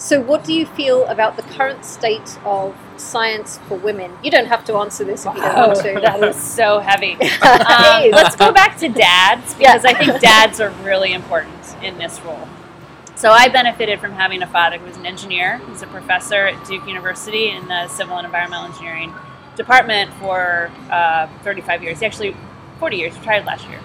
so, 0.00 0.18
what 0.18 0.44
do 0.44 0.54
you 0.54 0.64
feel 0.64 1.04
about 1.06 1.36
the 1.36 1.42
current 1.42 1.84
state 1.84 2.38
of 2.44 2.74
science 2.96 3.58
for 3.68 3.76
women? 3.76 4.10
You 4.22 4.30
don't 4.30 4.46
have 4.46 4.64
to 4.64 4.76
answer 4.76 5.04
this 5.04 5.26
if 5.26 5.34
you 5.34 5.42
don't 5.42 5.56
want 5.56 5.80
to. 5.80 5.94
Oh, 5.94 6.00
that 6.00 6.22
is 6.24 6.42
so 6.42 6.78
heavy. 6.78 7.18
Um, 7.42 8.10
let's 8.10 8.36
go 8.36 8.52
back 8.52 8.78
to 8.78 8.88
dads 8.88 9.54
because 9.54 9.84
I 9.84 9.92
think 9.94 10.20
dads 10.20 10.60
are 10.60 10.70
really 10.82 11.12
important 11.12 11.76
in 11.82 11.98
this 11.98 12.20
role. 12.22 12.48
So 13.20 13.32
I 13.32 13.50
benefited 13.50 14.00
from 14.00 14.12
having 14.12 14.42
a 14.42 14.46
father 14.46 14.78
who 14.78 14.86
was 14.86 14.96
an 14.96 15.04
engineer. 15.04 15.60
He's 15.68 15.82
a 15.82 15.86
professor 15.86 16.46
at 16.46 16.66
Duke 16.66 16.86
University 16.86 17.50
in 17.50 17.68
the 17.68 17.86
Civil 17.88 18.16
and 18.16 18.24
Environmental 18.24 18.64
Engineering 18.64 19.12
department 19.56 20.10
for 20.14 20.70
uh, 20.90 21.28
35 21.42 21.82
years. 21.82 22.00
He 22.00 22.06
actually 22.06 22.34
40 22.78 22.96
years. 22.96 23.18
Retired 23.18 23.44
last 23.44 23.68
year. 23.68 23.78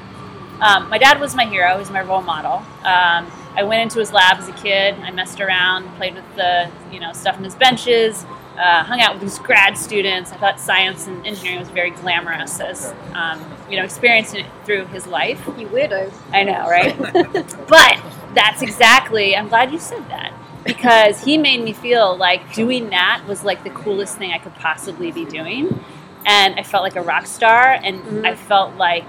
Um, 0.62 0.90
my 0.90 0.98
dad 0.98 1.20
was 1.20 1.36
my 1.36 1.46
hero. 1.46 1.74
He 1.74 1.80
was 1.80 1.92
my 1.92 2.02
role 2.02 2.22
model. 2.22 2.64
Um, 2.86 3.30
I 3.58 3.64
went 3.64 3.82
into 3.82 4.00
his 4.00 4.14
lab 4.14 4.38
as 4.38 4.48
a 4.48 4.54
kid. 4.54 4.96
I 5.02 5.12
messed 5.12 5.42
around, 5.42 5.94
played 5.98 6.16
with 6.16 6.36
the 6.38 6.72
you 6.90 7.02
know 7.02 7.12
stuff 7.12 7.38
in 7.38 7.44
his 7.44 7.56
benches, 7.56 8.24
uh, 8.58 8.86
hung 8.86 9.02
out 9.02 9.16
with 9.16 9.22
these 9.22 9.38
grad 9.40 9.78
students. 9.78 10.32
I 10.32 10.38
thought 10.38 10.62
science 10.62 11.08
and 11.08 11.28
engineering 11.28 11.60
was 11.60 11.68
very 11.68 11.92
glamorous 11.92 12.62
as 12.62 12.94
um, 13.14 13.44
you 13.70 13.76
know 13.76 13.84
experiencing 13.84 14.46
it 14.46 14.52
through 14.64 14.86
his 14.86 15.08
life. 15.08 15.46
You 15.58 15.68
weirdo. 15.68 16.14
I 16.32 16.44
know, 16.44 16.70
right? 16.70 16.98
but 17.68 18.02
that's 18.36 18.62
exactly. 18.62 19.36
I'm 19.36 19.48
glad 19.48 19.72
you 19.72 19.80
said 19.80 20.08
that 20.10 20.34
because 20.64 21.24
he 21.24 21.38
made 21.38 21.64
me 21.64 21.74
feel 21.74 22.16
like 22.16 22.54
doing 22.54 22.90
that 22.90 23.24
was 23.28 23.44
like 23.44 23.64
the 23.64 23.70
coolest 23.70 24.18
thing 24.18 24.32
I 24.32 24.38
could 24.38 24.56
possibly 24.56 25.12
be 25.12 25.26
doing, 25.26 25.84
and 26.26 26.60
I 26.60 26.64
felt 26.64 26.84
like 26.84 26.96
a 26.96 27.02
rock 27.02 27.26
star, 27.26 27.72
and 27.72 28.26
I 28.28 28.36
felt 28.36 28.76
like 28.76 29.06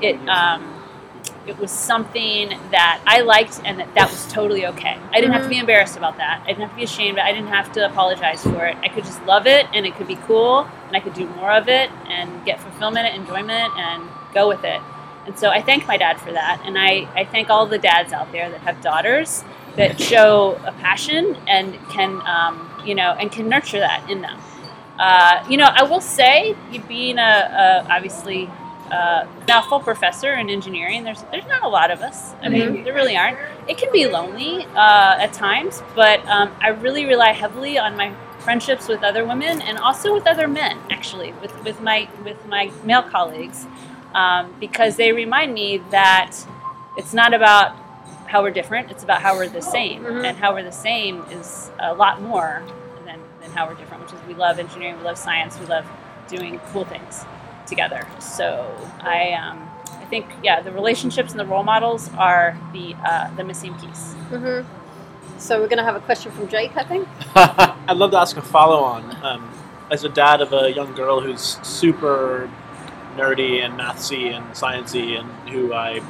it. 0.00 0.16
Um, 0.28 0.70
it 1.46 1.58
was 1.58 1.70
something 1.70 2.48
that 2.70 3.02
I 3.06 3.20
liked, 3.20 3.60
and 3.66 3.78
that 3.78 3.94
that 3.94 4.10
was 4.10 4.26
totally 4.32 4.66
okay. 4.66 4.98
I 5.12 5.20
didn't 5.20 5.32
have 5.32 5.42
to 5.42 5.48
be 5.48 5.58
embarrassed 5.58 5.96
about 5.96 6.16
that. 6.16 6.40
I 6.44 6.46
didn't 6.46 6.62
have 6.62 6.70
to 6.70 6.76
be 6.76 6.84
ashamed. 6.84 7.18
I 7.18 7.32
didn't 7.32 7.48
have 7.48 7.70
to 7.72 7.84
apologize 7.84 8.42
for 8.42 8.64
it. 8.64 8.76
I 8.82 8.88
could 8.88 9.04
just 9.04 9.22
love 9.26 9.46
it, 9.46 9.66
and 9.74 9.84
it 9.84 9.94
could 9.96 10.06
be 10.06 10.16
cool, 10.16 10.66
and 10.86 10.96
I 10.96 11.00
could 11.00 11.12
do 11.12 11.26
more 11.26 11.52
of 11.52 11.68
it, 11.68 11.90
and 12.08 12.44
get 12.46 12.60
fulfillment, 12.60 13.06
and 13.06 13.22
enjoyment, 13.22 13.76
and 13.76 14.08
go 14.32 14.48
with 14.48 14.64
it. 14.64 14.80
And 15.26 15.38
so 15.38 15.50
I 15.50 15.62
thank 15.62 15.86
my 15.86 15.96
dad 15.96 16.20
for 16.20 16.32
that. 16.32 16.62
And 16.64 16.78
I, 16.78 17.08
I 17.14 17.24
thank 17.24 17.50
all 17.50 17.66
the 17.66 17.78
dads 17.78 18.12
out 18.12 18.30
there 18.32 18.50
that 18.50 18.60
have 18.60 18.80
daughters 18.80 19.44
that 19.76 20.00
show 20.10 20.60
a 20.64 20.72
passion 20.72 21.36
and 21.48 21.74
can, 21.88 22.20
um, 22.26 22.70
you 22.84 22.94
know, 22.94 23.12
and 23.12 23.30
can 23.32 23.48
nurture 23.48 23.80
that 23.80 24.08
in 24.10 24.20
them. 24.22 24.38
Uh, 24.98 25.44
you 25.48 25.56
know, 25.56 25.68
I 25.68 25.82
will 25.82 26.00
say, 26.00 26.54
being 26.86 27.18
a, 27.18 27.22
a 27.22 27.92
obviously 27.92 28.48
uh, 28.90 29.26
now 29.48 29.60
full 29.62 29.80
professor 29.80 30.34
in 30.34 30.48
engineering, 30.48 31.02
there's 31.02 31.22
there's 31.32 31.46
not 31.46 31.64
a 31.64 31.68
lot 31.68 31.90
of 31.90 32.00
us. 32.00 32.32
I 32.42 32.48
mean, 32.48 32.84
there 32.84 32.94
really 32.94 33.16
aren't. 33.16 33.38
It 33.68 33.76
can 33.76 33.90
be 33.92 34.06
lonely 34.06 34.64
uh, 34.76 35.16
at 35.18 35.32
times, 35.32 35.82
but 35.96 36.24
um, 36.28 36.54
I 36.60 36.68
really 36.68 37.06
rely 37.06 37.32
heavily 37.32 37.76
on 37.76 37.96
my 37.96 38.14
friendships 38.38 38.86
with 38.86 39.02
other 39.02 39.24
women 39.24 39.62
and 39.62 39.78
also 39.78 40.12
with 40.14 40.26
other 40.26 40.46
men. 40.46 40.78
Actually, 40.90 41.32
with 41.40 41.64
with 41.64 41.80
my 41.80 42.08
with 42.24 42.44
my 42.46 42.70
male 42.84 43.02
colleagues 43.02 43.66
um, 44.14 44.54
because 44.60 44.96
they 44.96 45.12
remind 45.12 45.54
me 45.54 45.78
that 45.90 46.36
it's 46.96 47.12
not 47.12 47.34
about 47.34 47.76
how 48.26 48.42
we're 48.42 48.50
different, 48.50 48.90
it's 48.90 49.04
about 49.04 49.20
how 49.20 49.36
we're 49.36 49.48
the 49.48 49.60
same. 49.60 50.06
And 50.06 50.36
how 50.36 50.54
we're 50.54 50.62
the 50.62 50.72
same 50.72 51.22
is 51.30 51.70
a 51.78 51.94
lot 51.94 52.20
more 52.22 52.62
than, 53.04 53.20
than 53.40 53.50
how 53.52 53.66
we're 53.68 53.74
different, 53.74 54.02
which 54.04 54.12
is 54.12 54.26
we 54.26 54.34
love 54.34 54.58
engineering, 54.58 54.96
we 54.98 55.04
love 55.04 55.18
science, 55.18 55.58
we 55.58 55.66
love 55.66 55.86
doing 56.28 56.60
cool 56.72 56.84
things 56.84 57.24
together. 57.66 58.06
So 58.20 58.74
I, 59.00 59.32
um, 59.32 59.68
I 59.88 60.04
think, 60.06 60.26
yeah, 60.42 60.60
the 60.60 60.72
relationships 60.72 61.30
and 61.30 61.40
the 61.40 61.46
role 61.46 61.62
models 61.62 62.10
are 62.16 62.58
the, 62.72 62.94
uh, 63.04 63.34
the 63.36 63.44
missing 63.44 63.74
piece. 63.74 64.14
hmm 64.30 64.60
So 65.38 65.60
we're 65.60 65.68
going 65.68 65.78
to 65.78 65.84
have 65.84 65.96
a 65.96 66.00
question 66.00 66.32
from 66.32 66.48
Jake, 66.48 66.76
I 66.76 66.84
think. 66.84 67.08
I'd 67.36 67.96
love 67.96 68.12
to 68.12 68.18
ask 68.18 68.36
a 68.36 68.42
follow 68.42 68.82
on. 68.82 69.16
Um, 69.24 69.50
as 69.90 70.02
a 70.04 70.08
dad 70.08 70.40
of 70.40 70.52
a 70.52 70.72
young 70.72 70.94
girl 70.94 71.20
who's 71.20 71.58
super 71.62 72.50
nerdy 73.16 73.64
and 73.64 73.78
mathsy 73.78 74.32
and 74.32 74.44
sciencey, 74.52 75.18
and 75.18 75.28
who 75.48 75.72
I 75.72 76.00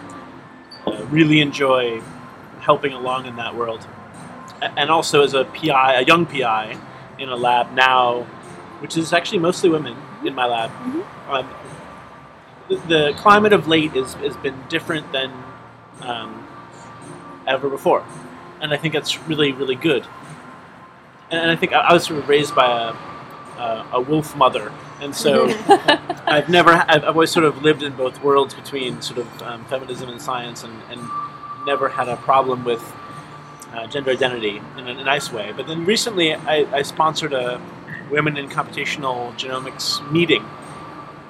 uh, 0.87 1.05
really 1.07 1.40
enjoy 1.40 2.01
helping 2.61 2.93
along 2.93 3.27
in 3.27 3.37
that 3.37 3.55
world, 3.55 3.87
and 4.62 4.90
also 4.90 5.23
as 5.23 5.35
a 5.35 5.45
PI, 5.45 5.95
a 5.95 6.03
young 6.03 6.27
PI 6.27 6.79
in 7.19 7.29
a 7.29 7.37
lab 7.37 7.73
now, 7.73 8.23
which 8.81 8.97
is 8.97 9.12
actually 9.12 9.38
mostly 9.38 9.71
women 9.71 9.97
in 10.25 10.35
my 10.35 10.47
lab. 10.47 10.71
Um, 11.29 11.49
the, 12.69 12.77
the 12.88 13.12
climate 13.17 13.53
of 13.53 13.69
late 13.69 13.95
is, 13.95 14.14
has 14.14 14.37
been 14.38 14.59
different 14.69 15.12
than 15.12 15.31
um, 16.01 16.47
ever 17.47 17.69
before, 17.69 18.05
and 18.61 18.73
I 18.73 18.77
think 18.77 18.95
that's 18.95 19.21
really, 19.29 19.53
really 19.53 19.77
good. 19.77 20.07
And 21.31 21.51
I 21.51 21.57
think 21.57 21.73
I 21.73 21.81
I 21.81 21.93
was 21.93 22.05
sort 22.05 22.19
of 22.21 22.29
raised 22.29 22.55
by 22.55 22.67
a, 22.67 23.61
a, 23.61 23.87
a 23.95 24.01
wolf 24.01 24.37
mother, 24.37 24.73
and 25.05 25.14
so 25.14 25.47
I've 26.27 26.49
never, 26.49 26.71
I've, 26.73 27.05
always 27.05 27.31
sort 27.31 27.45
of 27.45 27.62
lived 27.62 27.83
in 27.83 27.95
both 27.95 28.23
worlds 28.23 28.55
between 28.55 29.03
sort 29.03 29.19
of 29.19 29.43
um, 29.43 29.64
feminism 29.67 30.09
and 30.09 30.21
science, 30.21 30.64
and, 30.64 30.73
and 30.90 31.01
never 31.67 31.88
had 31.88 32.09
a 32.09 32.17
problem 32.17 32.64
with 32.64 32.83
uh, 33.73 33.87
gender 33.87 34.11
identity 34.11 34.61
in 34.79 34.88
a, 34.88 35.05
nice 35.05 35.31
way. 35.31 35.53
But 35.55 35.67
then 35.67 35.85
recently, 35.85 36.35
I, 36.35 36.67
I 36.73 36.83
sponsored 36.83 37.33
a 37.33 37.61
women 38.11 38.37
in 38.37 38.49
computational 38.49 39.33
genomics 39.38 40.11
meeting, 40.11 40.45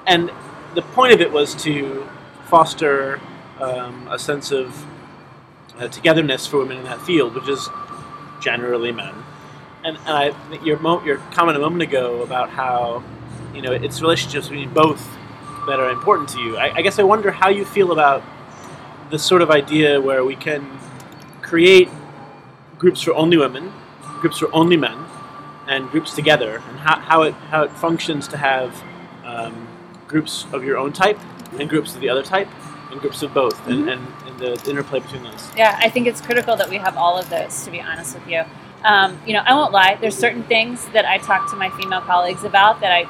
and 0.07 0.31
the 0.73 0.81
point 0.81 1.13
of 1.13 1.21
it 1.21 1.31
was 1.31 1.53
to 1.63 2.07
foster 2.45 3.19
um, 3.59 4.07
a 4.09 4.17
sense 4.17 4.51
of 4.51 4.85
uh, 5.77 5.87
togetherness 5.89 6.47
for 6.47 6.59
women 6.59 6.77
in 6.77 6.83
that 6.85 7.01
field, 7.01 7.35
which 7.35 7.49
is 7.49 7.69
generally 8.39 8.91
men 8.91 9.13
and, 9.85 9.97
and 9.97 10.09
I 10.09 10.55
your 10.63 10.79
mo- 10.79 11.03
your 11.03 11.17
comment 11.31 11.57
a 11.57 11.61
moment 11.61 11.83
ago 11.83 12.23
about 12.23 12.49
how 12.49 13.03
you 13.55 13.61
know 13.61 13.71
it's 13.71 14.01
relationships 14.01 14.49
between 14.49 14.73
both 14.73 15.07
that 15.67 15.79
are 15.79 15.89
important 15.89 16.29
to 16.29 16.39
you. 16.39 16.57
I, 16.57 16.75
I 16.75 16.81
guess 16.81 16.99
I 16.99 17.03
wonder 17.03 17.31
how 17.31 17.49
you 17.49 17.65
feel 17.65 17.91
about 17.91 18.23
this 19.09 19.23
sort 19.23 19.41
of 19.41 19.49
idea 19.49 19.99
where 19.99 20.23
we 20.23 20.35
can 20.35 20.79
create 21.41 21.89
groups 22.77 23.01
for 23.01 23.13
only 23.15 23.37
women, 23.37 23.71
groups 24.01 24.39
for 24.39 24.53
only 24.53 24.77
men, 24.77 25.05
and 25.67 25.89
groups 25.89 26.13
together, 26.13 26.61
and 26.67 26.79
how, 26.79 26.99
how 26.99 27.21
it 27.23 27.33
how 27.49 27.63
it 27.63 27.71
functions 27.71 28.27
to 28.27 28.37
have 28.37 28.83
um, 29.23 29.67
groups 30.07 30.45
of 30.53 30.63
your 30.63 30.77
own 30.77 30.93
type 30.93 31.19
and 31.59 31.69
groups 31.69 31.95
of 31.95 32.01
the 32.01 32.09
other 32.09 32.23
type 32.23 32.49
and 32.91 33.01
groups 33.01 33.23
of 33.23 33.33
both, 33.33 33.67
and, 33.67 33.89
and, 33.89 34.07
and 34.27 34.39
the 34.39 34.69
interplay 34.69 34.99
between 34.99 35.23
those. 35.23 35.51
Yeah, 35.57 35.77
I 35.81 35.89
think 35.89 36.07
it's 36.07 36.21
critical 36.21 36.55
that 36.55 36.69
we 36.69 36.77
have 36.77 36.97
all 36.97 37.17
of 37.17 37.29
those, 37.29 37.63
to 37.65 37.71
be 37.71 37.81
honest 37.81 38.15
with 38.15 38.27
you. 38.27 38.43
Um, 38.83 39.19
you 39.25 39.33
know, 39.33 39.41
I 39.45 39.53
won't 39.55 39.71
lie, 39.71 39.97
there's 39.99 40.15
certain 40.15 40.43
things 40.43 40.85
that 40.89 41.05
I 41.05 41.17
talk 41.17 41.49
to 41.49 41.55
my 41.55 41.69
female 41.71 42.01
colleagues 42.01 42.43
about 42.43 42.79
that 42.81 42.91
I 42.91 43.09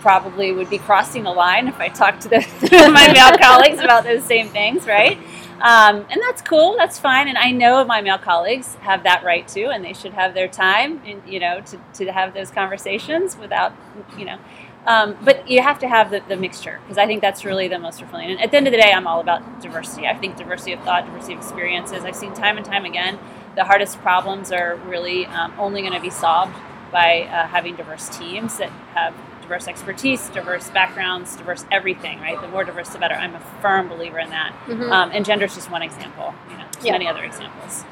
probably 0.00 0.52
would 0.52 0.70
be 0.70 0.78
crossing 0.78 1.24
the 1.24 1.30
line 1.30 1.68
if 1.68 1.78
I 1.78 1.88
talked 1.88 2.22
to 2.22 2.28
the, 2.28 2.38
my 2.92 3.12
male 3.12 3.36
colleagues 3.38 3.80
about 3.80 4.04
those 4.04 4.24
same 4.24 4.48
things, 4.48 4.86
right? 4.86 5.18
Um, 5.60 6.06
and 6.08 6.20
that's 6.22 6.40
cool, 6.42 6.76
that's 6.76 6.98
fine. 6.98 7.28
And 7.28 7.36
I 7.36 7.50
know 7.50 7.84
my 7.84 8.00
male 8.00 8.18
colleagues 8.18 8.76
have 8.76 9.02
that 9.04 9.24
right 9.24 9.46
too, 9.46 9.70
and 9.72 9.84
they 9.84 9.92
should 9.92 10.12
have 10.12 10.34
their 10.34 10.48
time, 10.48 11.02
in, 11.04 11.22
you 11.26 11.40
know, 11.40 11.60
to, 11.62 11.80
to 12.04 12.12
have 12.12 12.32
those 12.32 12.50
conversations 12.50 13.36
without, 13.36 13.72
you 14.16 14.24
know. 14.24 14.38
Um, 14.86 15.18
but 15.22 15.50
you 15.50 15.60
have 15.60 15.80
to 15.80 15.88
have 15.88 16.10
the, 16.10 16.22
the 16.28 16.36
mixture 16.36 16.78
because 16.82 16.96
I 16.96 17.06
think 17.06 17.20
that's 17.20 17.44
really 17.44 17.68
the 17.68 17.78
most 17.78 17.98
fulfilling. 17.98 18.30
And 18.30 18.40
at 18.40 18.52
the 18.52 18.56
end 18.56 18.68
of 18.68 18.70
the 18.70 18.78
day, 18.78 18.92
I'm 18.92 19.06
all 19.06 19.20
about 19.20 19.60
diversity. 19.60 20.06
I 20.06 20.16
think 20.16 20.36
diversity 20.36 20.72
of 20.72 20.80
thought, 20.80 21.04
diversity 21.04 21.34
of 21.34 21.40
experiences. 21.40 22.04
I've 22.04 22.16
seen 22.16 22.32
time 22.32 22.56
and 22.56 22.64
time 22.64 22.84
again 22.84 23.18
the 23.58 23.64
hardest 23.64 24.00
problems 24.02 24.52
are 24.52 24.76
really 24.86 25.26
um, 25.26 25.52
only 25.58 25.80
going 25.80 25.92
to 25.92 26.00
be 26.00 26.10
solved 26.10 26.54
by 26.92 27.22
uh, 27.22 27.48
having 27.48 27.74
diverse 27.74 28.08
teams 28.16 28.56
that 28.58 28.70
have 28.94 29.12
diverse 29.48 29.66
expertise, 29.66 30.28
diverse 30.28 30.68
backgrounds, 30.70 31.34
diverse 31.36 31.64
everything. 31.72 32.20
Right, 32.20 32.38
the 32.40 32.48
more 32.48 32.64
diverse, 32.64 32.90
the 32.90 32.98
better. 32.98 33.14
I'm 33.14 33.34
a 33.34 33.40
firm 33.62 33.88
believer 33.88 34.18
in 34.18 34.28
that. 34.30 34.52
Mhm. 34.66 34.90
Um, 34.92 35.10
and 35.12 35.24
gender 35.24 35.46
is 35.46 35.54
just 35.54 35.70
one 35.70 35.80
example. 35.82 36.34
You 36.50 36.58
know, 36.58 36.64
there's 36.72 36.84
Yeah. 36.84 36.92
many 36.92 37.08
other 37.08 37.24
examples. 37.24 37.84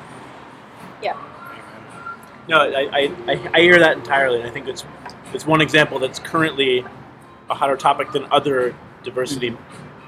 Yeah. 1.03 1.15
No, 2.47 2.59
I, 2.61 2.89
I, 2.93 3.13
I, 3.27 3.51
I 3.55 3.61
hear 3.61 3.79
that 3.79 3.97
entirely, 3.97 4.39
and 4.41 4.47
I 4.49 4.53
think 4.53 4.69
it's 4.69 4.85
it's 5.33 5.47
one 5.47 5.61
example 5.61 5.99
that's 5.99 6.19
currently 6.19 6.85
a 7.51 7.55
hotter 7.55 7.77
topic 7.77 8.13
than 8.13 8.27
other 8.31 8.75
diversity 9.03 9.57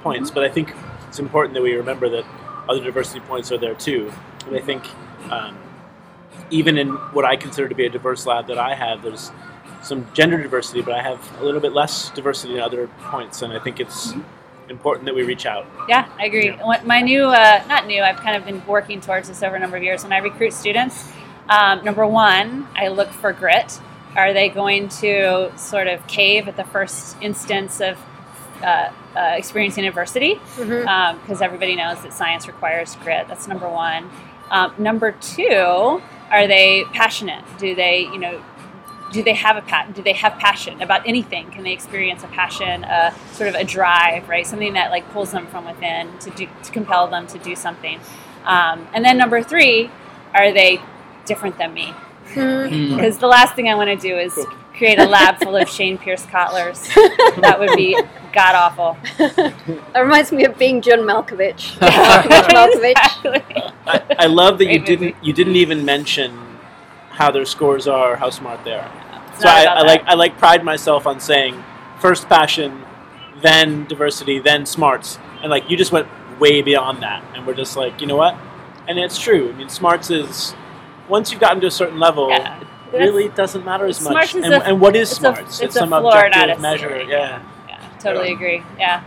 points. 0.03 0.31
But 0.31 0.45
I 0.45 0.49
think 0.49 0.75
it's 1.09 1.19
important 1.19 1.55
that 1.55 1.63
we 1.63 1.75
remember 1.75 2.09
that 2.11 2.25
other 2.69 2.85
diversity 2.85 3.21
points 3.21 3.51
are 3.51 3.59
there 3.59 3.75
too. 3.75 4.13
And 4.47 4.55
I 4.57 4.61
think 4.61 4.85
um, 5.31 5.57
even 6.51 6.77
in 6.79 6.91
what 7.15 7.25
I 7.25 7.37
consider 7.37 7.69
to 7.69 7.75
be 7.75 7.87
a 7.87 7.91
diverse 7.91 8.27
lab 8.27 8.47
that 8.49 8.59
I 8.59 8.75
have, 8.75 9.03
there's 9.03 9.33
some 9.89 10.07
gender 10.13 10.41
diversity, 10.41 10.83
but 10.83 10.95
I 10.95 11.03
have 11.03 11.19
a 11.41 11.45
little 11.45 11.61
bit 11.61 11.73
less 11.73 12.11
diversity 12.11 12.55
in 12.55 12.61
other 12.61 12.89
points, 13.11 13.41
and 13.43 13.53
I 13.53 13.59
think 13.59 13.81
it's 13.81 14.13
important 14.69 15.07
that 15.07 15.15
we 15.15 15.23
reach 15.23 15.47
out. 15.47 15.67
Yeah, 15.89 16.07
I 16.19 16.27
agree. 16.27 16.51
What- 16.51 16.85
My 16.87 17.01
new, 17.01 17.25
uh, 17.25 17.63
not 17.69 17.87
new, 17.87 18.03
I've 18.03 18.19
kind 18.19 18.37
of 18.37 18.45
been 18.45 18.63
working 18.67 19.01
towards 19.01 19.29
this 19.29 19.43
over 19.43 19.57
a 19.57 19.59
number 19.59 19.79
of 19.79 19.83
years. 19.83 20.03
When 20.05 20.13
I 20.13 20.19
recruit 20.19 20.53
students, 20.53 21.11
um, 21.49 21.83
number 21.85 22.07
one, 22.07 22.69
I 22.77 22.89
look 22.89 23.09
for 23.11 23.33
grit. 23.33 23.81
Are 24.15 24.33
they 24.35 24.51
going 24.51 24.89
to 25.01 25.51
sort 25.57 25.87
of 25.87 26.07
cave 26.07 26.49
at 26.49 26.57
the 26.57 26.65
first 26.65 27.17
instance 27.23 27.81
of 27.81 27.97
uh, 28.63 28.91
uh, 29.17 29.21
experiencing 29.37 29.87
adversity? 29.87 30.39
Because 30.57 31.41
everybody 31.41 31.77
knows 31.77 32.03
that 32.03 32.13
science 32.13 32.47
requires 32.47 32.95
grit. 32.97 33.27
That's 33.29 33.49
number 33.49 33.69
one. 33.69 34.11
Um, 34.51 34.75
number 34.79 35.13
two, 35.13 36.03
are 36.31 36.47
they 36.47 36.85
passionate? 36.93 37.45
Do 37.59 37.75
they, 37.75 38.01
you 38.01 38.19
know, 38.19 38.43
do 39.13 39.23
they 39.23 39.35
have 39.35 39.57
a 39.57 39.63
pa- 39.63 39.87
do 39.95 40.03
they 40.03 40.13
have 40.13 40.39
passion 40.39 40.81
about 40.83 41.07
anything? 41.07 41.51
Can 41.51 41.63
they 41.65 41.73
experience 41.73 42.23
a 42.25 42.29
passion, 42.29 42.85
a 42.85 43.15
sort 43.33 43.49
of 43.49 43.55
a 43.55 43.65
drive, 43.65 44.29
right? 44.29 44.47
Something 44.47 44.75
that 44.75 44.91
like 44.91 45.09
pulls 45.11 45.31
them 45.33 45.47
from 45.47 45.65
within 45.67 46.17
to 46.19 46.31
do 46.31 46.47
to 46.65 46.71
compel 46.73 47.07
them 47.09 47.27
to 47.29 47.39
do 47.39 47.55
something. 47.57 47.99
Um, 48.45 48.87
and 48.93 49.05
then 49.05 49.17
number 49.19 49.43
three, 49.43 49.91
are 50.35 50.53
they 50.53 50.81
different 51.27 51.59
than 51.59 51.73
me? 51.75 51.93
Mhm. 52.35 52.97
Because 52.97 53.19
the 53.19 53.27
last 53.27 53.55
thing 53.55 53.69
I 53.69 53.75
want 53.75 53.89
to 53.89 53.97
do 53.97 54.17
is 54.19 54.39
create 54.77 54.99
a 54.99 55.07
lab 55.07 55.39
full 55.43 55.57
of 55.57 55.67
Shayn 55.69 55.99
Peirce-Cottlers. 55.99 56.95
that 57.41 57.59
would 57.59 57.75
be 57.77 57.99
god 58.33 58.55
awful. 58.55 58.97
That 59.19 60.01
reminds 60.01 60.31
me 60.33 60.45
of 60.45 60.57
being 60.59 60.81
John 60.83 61.01
Malkovich. 61.01 61.77
Malkovich, 61.79 62.49
Malkovich. 62.49 62.91
Exactly. 62.93 63.63
I, 63.87 64.03
I 64.21 64.27
love 64.27 64.59
that 64.59 64.67
you 64.67 64.79
movie. 64.81 64.97
didn't 64.97 65.25
you 65.25 65.33
didn't 65.33 65.57
even 65.57 65.85
mention 65.85 66.39
how 67.19 67.33
their 67.33 67.45
scores 67.45 67.89
are, 67.89 68.15
how 68.17 68.31
smart 68.31 68.63
they 68.65 68.73
are. 68.73 68.91
It's 69.33 69.43
So 69.43 69.49
I, 69.49 69.65
I 69.65 69.83
like 69.83 70.03
I 70.07 70.15
like 70.15 70.39
pride 70.39 70.65
myself 70.65 71.07
on 71.07 71.19
saying 71.19 71.63
first 71.99 72.29
passion, 72.29 72.85
then 73.43 73.85
diversity, 73.87 74.39
then 74.39 74.65
smarts, 74.65 75.19
and 75.43 75.51
like 75.51 75.69
you 75.69 75.77
just 75.77 75.91
went 75.93 76.07
way 76.39 76.63
beyond 76.63 77.03
that, 77.03 77.23
and 77.35 77.45
we're 77.47 77.55
just 77.55 77.77
like 77.77 78.01
you 78.01 78.07
know 78.07 78.17
what, 78.17 78.37
and 78.87 78.99
it's 78.99 79.19
true. 79.19 79.51
I 79.51 79.53
mean, 79.57 79.69
smarts 79.69 80.11
is 80.11 80.55
once 81.09 81.33
you've 81.33 81.41
gotten 81.41 81.61
to 81.63 81.67
a 81.67 81.71
certain 81.73 81.99
level, 81.99 82.31
Yeah. 82.31 82.61
it 82.93 82.99
really 82.99 83.29
doesn't 83.31 83.65
matter 83.65 83.87
as 83.87 83.97
Smarts 83.97 84.35
much. 84.35 84.45
And, 84.45 84.55
a- 84.55 84.65
and 84.65 84.81
what 84.81 84.95
is 84.95 85.11
it's 85.11 85.19
a- 85.19 85.21
smarts? 85.21 85.61
it's 85.61 85.75
a 85.77 85.79
some 85.81 85.89
floor, 85.89 86.07
objective 86.15 86.49
not 86.49 86.57
a 86.59 86.61
measure. 86.61 87.03
Yeah. 87.03 87.43
Yeah, 87.69 87.81
totally 87.99 88.33
agree. 88.33 88.63
Yeah, 88.79 89.03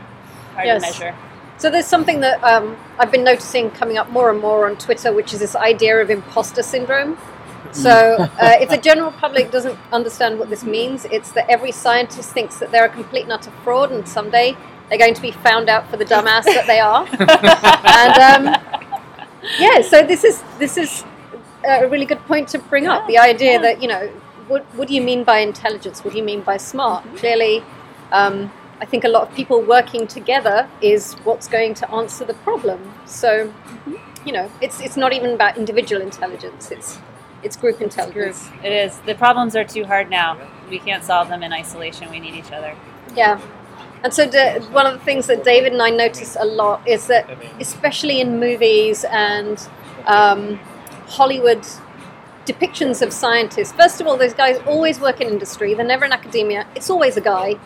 hard 0.55 0.65
Yes. 0.65 0.81
to 0.81 0.87
measure. 1.05 1.15
So 1.59 1.69
there's 1.69 1.85
something 1.85 2.19
that 2.21 2.43
um, 2.43 2.75
I've 2.97 3.11
been 3.11 3.23
noticing 3.23 3.69
coming 3.71 3.97
up 3.97 4.09
more 4.09 4.31
and 4.31 4.41
more 4.41 4.67
on 4.67 4.75
Twitter, 4.77 5.13
which 5.13 5.31
is 5.33 5.39
this 5.39 5.55
idea 5.55 5.95
of 6.01 6.09
imposter 6.09 6.63
syndrome. 6.63 7.17
So 7.71 8.15
uh, 8.17 8.57
if 8.59 8.69
the 8.69 8.77
general 8.77 9.11
public 9.11 9.51
doesn't 9.51 9.77
understand 9.91 10.39
what 10.39 10.49
this 10.49 10.63
means, 10.63 11.05
it's 11.05 11.31
that 11.31 11.49
every 11.49 11.71
scientist 11.71 12.31
thinks 12.31 12.57
that 12.57 12.71
they're 12.71 12.85
a 12.85 12.89
complete 12.89 13.23
and 13.23 13.31
utter 13.31 13.51
fraud, 13.63 13.91
and 13.91 14.07
someday 14.07 14.57
they're 14.89 14.97
going 14.97 15.13
to 15.13 15.21
be 15.21 15.31
found 15.31 15.69
out 15.69 15.89
for 15.89 15.97
the 15.97 16.05
dumbass 16.05 16.43
that 16.45 16.67
they 16.67 16.79
are. 16.79 17.07
and 18.03 18.47
um, 18.47 18.61
yeah, 19.59 19.81
so 19.81 20.05
this 20.05 20.23
is 20.23 20.43
this 20.59 20.77
is 20.77 21.03
a 21.67 21.87
really 21.87 22.05
good 22.05 22.19
point 22.25 22.49
to 22.49 22.59
bring 22.59 22.87
up. 22.87 23.07
The 23.07 23.17
idea 23.17 23.59
that 23.59 23.81
you 23.81 23.87
know, 23.87 24.07
what 24.47 24.65
what 24.75 24.87
do 24.87 24.93
you 24.93 25.01
mean 25.01 25.23
by 25.23 25.39
intelligence? 25.39 26.03
What 26.03 26.11
do 26.11 26.17
you 26.17 26.25
mean 26.25 26.41
by 26.41 26.57
smart? 26.57 27.03
Clearly. 27.15 27.63
Um, 28.11 28.51
I 28.81 28.85
think 28.85 29.03
a 29.03 29.07
lot 29.07 29.29
of 29.29 29.35
people 29.35 29.61
working 29.61 30.07
together 30.07 30.67
is 30.81 31.13
what's 31.23 31.47
going 31.47 31.75
to 31.75 31.91
answer 31.91 32.25
the 32.25 32.33
problem. 32.33 32.93
So, 33.05 33.53
you 34.25 34.33
know, 34.33 34.49
it's 34.59 34.81
it's 34.81 34.97
not 34.97 35.13
even 35.13 35.31
about 35.31 35.55
individual 35.55 36.01
intelligence. 36.01 36.71
It's 36.71 36.97
it's 37.43 37.55
group 37.55 37.81
intelligence. 37.81 38.49
It 38.63 38.71
is. 38.71 38.97
The 38.99 39.15
problems 39.15 39.55
are 39.55 39.63
too 39.63 39.85
hard 39.85 40.09
now. 40.09 40.37
We 40.69 40.79
can't 40.79 41.03
solve 41.03 41.29
them 41.29 41.43
in 41.43 41.51
isolation. 41.53 42.09
We 42.09 42.19
need 42.19 42.35
each 42.35 42.51
other. 42.51 42.75
Yeah. 43.15 43.41
And 44.03 44.13
so, 44.13 44.25
the, 44.25 44.65
one 44.71 44.87
of 44.87 44.93
the 44.93 45.05
things 45.05 45.27
that 45.27 45.43
David 45.43 45.73
and 45.73 45.81
I 45.81 45.89
notice 45.89 46.35
a 46.39 46.45
lot 46.45 46.87
is 46.87 47.07
that, 47.07 47.29
especially 47.59 48.19
in 48.19 48.39
movies 48.39 49.05
and 49.05 49.67
um, 50.05 50.57
Hollywood 51.07 51.63
depictions 52.45 53.03
of 53.03 53.13
scientists, 53.13 53.71
first 53.73 54.01
of 54.01 54.07
all, 54.07 54.17
those 54.17 54.33
guys 54.33 54.57
always 54.65 54.99
work 54.99 55.21
in 55.21 55.27
industry, 55.27 55.75
they're 55.75 55.85
never 55.85 56.05
in 56.05 56.11
academia, 56.11 56.65
it's 56.75 56.89
always 56.89 57.15
a 57.15 57.21
guy. 57.21 57.59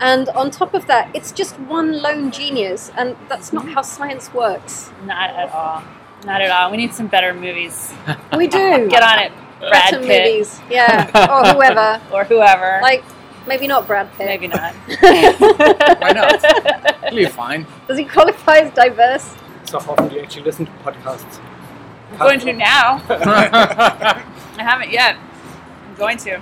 And 0.00 0.30
on 0.30 0.50
top 0.50 0.72
of 0.72 0.86
that, 0.86 1.14
it's 1.14 1.30
just 1.30 1.58
one 1.60 2.00
lone 2.00 2.30
genius, 2.30 2.90
and 2.96 3.14
that's 3.28 3.52
not 3.52 3.68
how 3.68 3.82
science 3.82 4.32
works. 4.32 4.90
Not 5.04 5.30
at 5.30 5.52
all. 5.52 5.82
Not 6.24 6.40
at 6.40 6.50
all. 6.50 6.70
We 6.70 6.76
need 6.76 6.94
some 6.94 7.08
better 7.08 7.34
movies. 7.34 7.92
We 8.36 8.46
do. 8.48 8.88
Get 8.88 9.02
on 9.02 9.18
it, 9.18 9.32
Brad 9.60 9.92
Better 9.92 9.98
Pitt 10.06 10.24
movies, 10.32 10.60
yeah, 10.70 11.06
or 11.30 11.54
whoever. 11.54 12.00
or 12.12 12.24
whoever. 12.24 12.78
Like, 12.82 13.04
maybe 13.46 13.66
not 13.66 13.86
Brad 13.86 14.10
Pitt. 14.14 14.26
Maybe 14.26 14.48
not. 14.48 14.74
Why 16.00 16.12
not? 16.12 16.42
It'll 17.06 17.16
be 17.16 17.26
fine. 17.26 17.66
Does 17.86 17.98
he 17.98 18.04
qualify 18.04 18.58
as 18.58 18.72
diverse? 18.74 19.34
So 19.64 19.78
how 19.80 19.92
often 19.92 20.08
do 20.08 20.16
you 20.16 20.22
actually 20.22 20.42
listen 20.44 20.66
to 20.66 20.72
podcasts? 20.84 21.40
I'm 22.12 22.18
going 22.18 22.40
to 22.40 22.52
now. 22.52 23.02
I 23.08 24.22
haven't 24.58 24.90
yet. 24.90 25.16
I'm 25.88 25.94
going 25.96 26.16
to. 26.18 26.40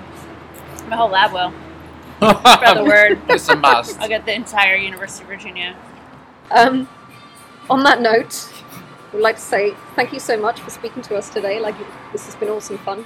My 0.88 0.97
whole 0.97 1.11
lab 1.11 1.33
will. 1.33 1.53
Spread 2.55 2.77
the 2.77 2.85
word. 2.85 3.21
It's 3.29 3.49
a 3.49 3.57
must. 3.57 3.99
I'll 4.01 4.09
get 4.09 4.25
the 4.27 4.35
entire 4.35 4.77
University 4.77 5.23
of 5.23 5.29
Virginia. 5.29 5.77
Um, 6.51 6.88
on 7.69 7.83
that 7.85 8.01
note, 8.01 8.51
we'd 9.12 9.20
like 9.20 9.37
to 9.37 9.40
say 9.42 9.75
thank 9.96 10.12
you 10.12 10.20
so 10.20 10.37
much 10.40 10.61
for 10.61 10.70
speaking 10.70 11.03
to 11.03 11.16
us 11.16 11.29
today. 11.31 11.61
Like, 11.61 11.75
this 12.12 12.27
has 12.27 12.35
been 12.37 12.49
awesome 12.49 12.79
fun. 12.79 13.05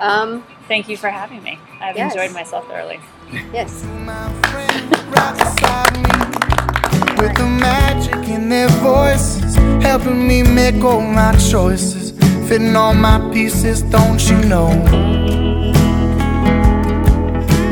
Um, 0.00 0.44
Thank 0.68 0.88
you 0.88 0.96
for 0.96 1.10
having 1.10 1.42
me. 1.42 1.58
I've 1.80 1.96
Yes. 1.96 2.14
enjoyed 2.14 2.32
myself 2.32 2.66
thoroughly. 2.68 3.00
yes. 3.52 3.84
My 4.04 4.28
friend 4.50 4.90
right 5.10 5.36
beside 5.38 5.96
me 5.96 7.22
with 7.22 7.36
the 7.36 7.46
magic 7.60 8.28
in 8.28 8.48
their 8.48 8.68
voices, 8.68 9.56
helping 9.82 10.26
me 10.28 10.42
make 10.42 10.82
all 10.84 11.00
my 11.00 11.32
choices, 11.50 12.12
fitting 12.48 12.76
all 12.76 12.94
my 12.94 13.18
pieces, 13.32 13.82
don't 13.82 14.22
you 14.30 14.36
know? 14.44 14.68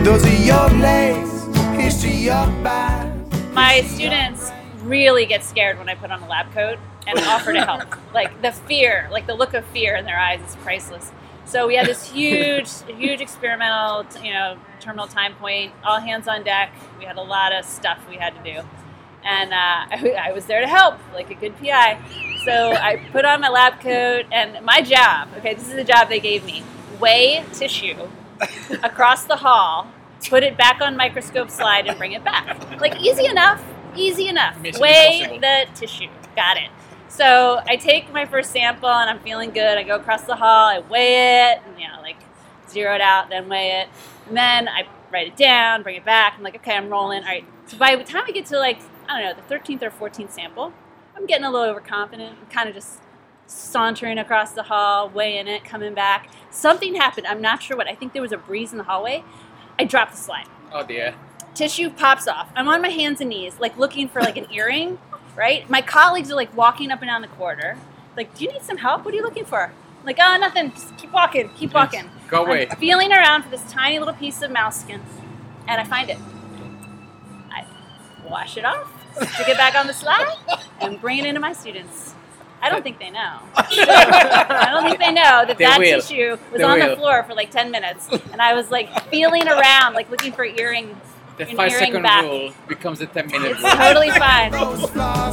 Those 0.02 0.24
are 0.24 0.42
your 0.44 0.68
legs, 0.80 1.30
history 1.76 2.12
your 2.12 2.46
back. 2.62 3.06
My 3.52 3.82
students 3.82 4.50
really 4.82 5.26
get 5.26 5.42
scared 5.44 5.78
when 5.78 5.88
I 5.88 5.94
put 5.94 6.10
on 6.10 6.22
a 6.22 6.28
lab 6.28 6.52
coat 6.52 6.78
and 7.06 7.18
offer 7.20 7.52
to 7.52 7.64
help. 7.64 7.96
like 8.14 8.42
the 8.42 8.52
fear, 8.52 9.08
like 9.10 9.26
the 9.26 9.34
look 9.34 9.54
of 9.54 9.64
fear 9.66 9.96
in 9.96 10.04
their 10.04 10.18
eyes 10.18 10.40
is 10.48 10.56
priceless. 10.56 11.12
So 11.44 11.68
we 11.68 11.76
had 11.76 11.86
this 11.86 12.10
huge, 12.10 12.68
huge 12.98 13.20
experimental, 13.20 14.04
you 14.22 14.32
know, 14.32 14.58
terminal 14.80 15.06
time 15.06 15.34
point, 15.36 15.72
all 15.84 16.00
hands 16.00 16.28
on 16.28 16.42
deck. 16.42 16.72
We 16.98 17.04
had 17.04 17.16
a 17.16 17.22
lot 17.22 17.54
of 17.54 17.64
stuff 17.64 17.98
we 18.08 18.16
had 18.16 18.34
to 18.34 18.42
do, 18.42 18.66
and 19.24 19.52
uh, 19.52 19.56
I, 19.56 20.28
I 20.28 20.32
was 20.32 20.46
there 20.46 20.60
to 20.60 20.66
help, 20.66 20.98
like 21.14 21.30
a 21.30 21.34
good 21.34 21.56
PI. 21.58 21.98
So 22.44 22.72
I 22.72 22.96
put 23.12 23.24
on 23.24 23.40
my 23.40 23.48
lab 23.48 23.80
coat, 23.80 24.26
and 24.32 24.64
my 24.64 24.80
job. 24.82 25.28
Okay, 25.38 25.54
this 25.54 25.68
is 25.68 25.74
the 25.74 25.84
job 25.84 26.08
they 26.08 26.20
gave 26.20 26.44
me: 26.44 26.64
weigh 27.00 27.44
tissue 27.52 28.08
across 28.82 29.24
the 29.24 29.36
hall, 29.36 29.90
put 30.28 30.42
it 30.42 30.56
back 30.56 30.80
on 30.80 30.96
microscope 30.96 31.50
slide, 31.50 31.86
and 31.86 31.96
bring 31.96 32.12
it 32.12 32.24
back. 32.24 32.80
Like 32.80 33.00
easy 33.00 33.26
enough, 33.26 33.62
easy 33.94 34.28
enough. 34.28 34.60
Weigh 34.80 35.38
the 35.40 35.66
tissue. 35.74 36.08
Got 36.34 36.56
it. 36.58 36.70
So 37.08 37.60
I 37.66 37.76
take 37.76 38.12
my 38.12 38.26
first 38.26 38.50
sample 38.50 38.88
and 38.88 39.08
I'm 39.08 39.20
feeling 39.20 39.50
good. 39.50 39.78
I 39.78 39.82
go 39.82 39.96
across 39.96 40.22
the 40.22 40.36
hall, 40.36 40.68
I 40.68 40.80
weigh 40.80 41.52
it, 41.52 41.62
and 41.66 41.80
you 41.80 41.88
know, 41.88 42.00
like 42.02 42.16
zero 42.68 42.94
it 42.94 43.00
out, 43.00 43.30
then 43.30 43.48
weigh 43.48 43.80
it, 43.80 43.88
and 44.28 44.36
then 44.36 44.68
I 44.68 44.86
write 45.12 45.28
it 45.28 45.36
down, 45.36 45.82
bring 45.82 45.96
it 45.96 46.04
back. 46.04 46.34
I'm 46.36 46.42
like, 46.42 46.56
okay, 46.56 46.76
I'm 46.76 46.90
rolling. 46.90 47.22
All 47.22 47.28
right. 47.28 47.44
So 47.66 47.78
by 47.78 47.96
the 47.96 48.04
time 48.04 48.24
I 48.26 48.32
get 48.32 48.46
to 48.46 48.58
like 48.58 48.80
I 49.08 49.20
don't 49.20 49.36
know 49.36 49.42
the 49.48 49.54
13th 49.54 49.82
or 49.82 49.90
14th 49.90 50.32
sample, 50.32 50.72
I'm 51.16 51.26
getting 51.26 51.44
a 51.44 51.50
little 51.50 51.68
overconfident. 51.68 52.36
I'm 52.40 52.50
kind 52.50 52.68
of 52.68 52.74
just 52.74 53.00
sauntering 53.46 54.18
across 54.18 54.52
the 54.52 54.64
hall, 54.64 55.08
weighing 55.08 55.46
it, 55.46 55.64
coming 55.64 55.94
back. 55.94 56.28
Something 56.50 56.96
happened. 56.96 57.26
I'm 57.26 57.40
not 57.40 57.62
sure 57.62 57.76
what. 57.76 57.88
I 57.88 57.94
think 57.94 58.12
there 58.12 58.22
was 58.22 58.32
a 58.32 58.36
breeze 58.36 58.72
in 58.72 58.78
the 58.78 58.84
hallway. 58.84 59.24
I 59.78 59.84
dropped 59.84 60.12
the 60.12 60.18
slide. 60.18 60.46
Oh 60.72 60.84
dear. 60.84 61.14
Tissue 61.54 61.88
pops 61.90 62.28
off. 62.28 62.50
I'm 62.54 62.68
on 62.68 62.82
my 62.82 62.88
hands 62.88 63.20
and 63.20 63.30
knees, 63.30 63.58
like 63.60 63.78
looking 63.78 64.08
for 64.08 64.20
like 64.20 64.36
an 64.36 64.46
earring, 64.52 64.98
right? 65.36 65.68
My 65.70 65.82
colleagues 65.82 66.30
are 66.30 66.34
like 66.34 66.54
walking 66.56 66.90
up 66.90 67.00
and 67.02 67.08
down 67.08 67.22
the 67.22 67.28
corridor. 67.28 67.76
Like, 68.16 68.34
do 68.34 68.44
you 68.44 68.52
need 68.52 68.62
some 68.62 68.78
help? 68.78 69.04
What 69.04 69.12
are 69.14 69.16
you 69.16 69.22
looking 69.22 69.44
for? 69.44 69.72
like, 70.04 70.18
oh, 70.22 70.36
nothing. 70.38 70.70
Just 70.70 70.96
keep 70.98 71.10
walking. 71.12 71.48
Keep 71.56 71.74
walking. 71.74 72.08
Go 72.28 72.44
away. 72.44 72.68
I'm 72.68 72.76
feeling 72.76 73.12
around 73.12 73.42
for 73.42 73.50
this 73.50 73.62
tiny 73.72 73.98
little 73.98 74.14
piece 74.14 74.40
of 74.40 74.52
mouse 74.52 74.80
skin, 74.80 75.02
and 75.66 75.80
I 75.80 75.84
find 75.84 76.08
it. 76.10 76.18
I 77.50 77.64
wash 78.24 78.56
it 78.56 78.64
off, 78.64 78.88
stick 79.34 79.48
it 79.48 79.56
back 79.56 79.74
on 79.74 79.88
the 79.88 79.92
slide, 79.92 80.36
and 80.80 81.00
bring 81.00 81.18
it 81.18 81.24
into 81.26 81.40
my 81.40 81.52
students. 81.52 82.14
I 82.62 82.68
don't 82.70 82.82
think 82.84 82.98
they 83.00 83.10
know. 83.10 83.38
I 83.56 84.68
don't 84.72 84.84
think 84.84 84.98
they 85.00 85.12
know 85.12 85.44
that 85.46 85.56
They 85.58 85.64
that 85.64 85.78
will. 85.80 86.00
tissue 86.00 86.30
was 86.30 86.58
They 86.58 86.62
on 86.62 86.78
will. 86.78 86.90
the 86.90 86.96
floor 86.96 87.22
for 87.24 87.34
like 87.34 87.50
10 87.50 87.70
minutes. 87.72 88.08
And 88.32 88.40
I 88.40 88.54
was 88.54 88.70
like 88.70 89.08
feeling 89.10 89.46
around, 89.48 89.94
like 89.94 90.08
looking 90.10 90.32
for 90.32 90.44
earring. 90.44 90.98
The 91.38 91.48
an 91.48 91.56
five 91.56 92.02
back. 92.02 92.24
rule 92.24 92.50
becomes 92.66 93.00
a 93.02 93.06
10 93.06 93.26
minute 93.26 93.50
It's 93.52 93.62
rule. 93.62 93.70
totally 93.72 94.10
fine. 94.10 94.50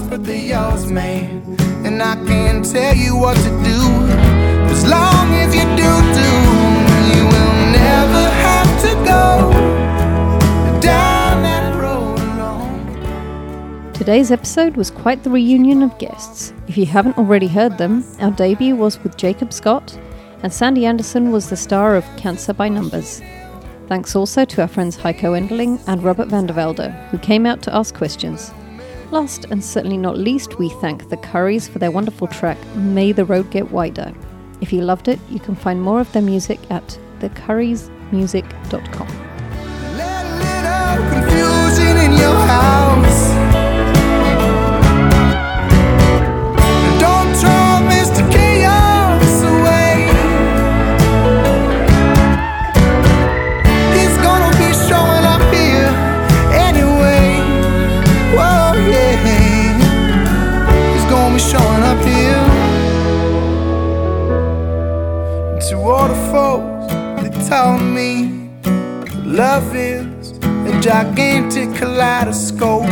but 0.10 0.24
they're 0.26 0.36
yours, 0.36 0.86
man. 0.88 1.42
And 1.86 2.02
I 2.02 2.16
can't 2.26 2.66
tell 2.70 2.94
you 2.96 3.16
what 3.16 3.36
to 3.38 3.50
do. 3.63 3.80
As 4.72 4.86
long 4.89 5.34
as 5.36 5.56
you 5.56 5.62
do, 5.62 5.92
do, 6.20 6.30
you 7.16 7.24
will 7.26 7.56
never 7.72 8.30
have 8.48 8.82
to 8.82 8.94
go 9.06 9.52
down 10.82 11.42
that 11.44 11.74
road 11.80 12.20
alone. 12.20 13.94
Today's 13.94 14.32
episode 14.32 14.76
was 14.76 14.92
quite 14.92 15.24
the 15.24 15.30
reunion 15.30 15.84
of 15.84 15.98
guests. 16.00 16.54
If 16.68 16.78
you 16.78 16.86
haven't 16.86 17.18
already 17.18 17.48
heard 17.48 17.78
them, 17.78 18.04
our 18.20 18.32
debut 18.32 18.76
was 18.76 19.02
with 19.04 19.16
Jacob 19.16 19.54
Scott, 19.54 19.98
and 20.42 20.52
Sandy 20.52 20.86
Anderson 20.86 21.32
was 21.32 21.50
the 21.50 21.56
star 21.58 21.96
of 21.96 22.04
Cancer 22.18 22.54
by 22.54 22.68
Numbers. 22.68 23.22
Thanks 23.94 24.16
also 24.16 24.44
to 24.44 24.62
our 24.62 24.68
friends 24.68 24.98
Heiko 24.98 25.40
Enderling 25.40 25.80
and 25.86 26.02
Robert 26.02 26.28
van 26.28 26.48
der 26.48 26.56
Velde, 26.56 26.90
who 27.12 27.20
came 27.20 27.46
out 27.46 27.62
to 27.62 27.76
ask 27.76 27.94
questions. 27.94 28.52
Last 29.12 29.46
and 29.52 29.64
certainly 29.64 29.98
not 29.98 30.18
least, 30.18 30.58
we 30.58 30.70
thank 30.82 31.10
the 31.10 31.18
Curries 31.18 31.68
for 31.68 31.78
their 31.78 31.92
wonderful 31.92 32.26
track 32.26 32.58
May 32.76 33.12
the 33.12 33.24
Road 33.24 33.52
Get 33.52 33.70
Wider. 33.70 34.12
If 34.62 34.74
you 34.74 34.82
loved 34.82 35.10
it, 35.10 35.20
you 35.30 35.40
can 35.40 35.54
find 35.54 35.80
more 35.80 36.00
of 36.00 36.12
their 36.12 36.24
music 36.24 36.60
at 36.72 36.98
thecurrysmusic.com. 37.20 39.23
told 67.54 67.84
me 67.84 68.50
Love 69.24 69.76
is 69.76 70.32
a 70.70 70.74
gigantic 70.82 71.70
kaleidoscope. 71.80 72.89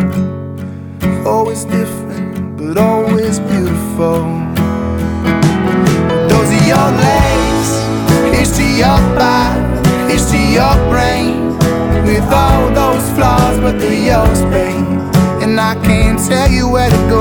Always 1.26 1.64
different, 1.66 2.58
but 2.58 2.78
always 2.78 3.40
beautiful. 3.52 4.22
Those 6.32 6.50
are 6.58 6.66
your 6.74 6.90
legs, 7.08 7.70
here's 8.34 8.54
to 8.60 8.66
your 8.84 9.00
body, 9.18 9.62
here's 10.10 10.30
to 10.32 10.40
your 10.58 10.76
brain. 10.92 11.58
With 12.06 12.30
all 12.44 12.64
those 12.82 13.06
flaws, 13.16 13.58
but 13.64 13.80
they're 13.80 14.04
yours, 14.12 14.42
babe. 14.54 14.86
And 15.44 15.60
I 15.60 15.74
can't 15.88 16.20
tell 16.30 16.50
you 16.58 16.70
where 16.70 16.92
to 16.98 17.02
go, 17.16 17.21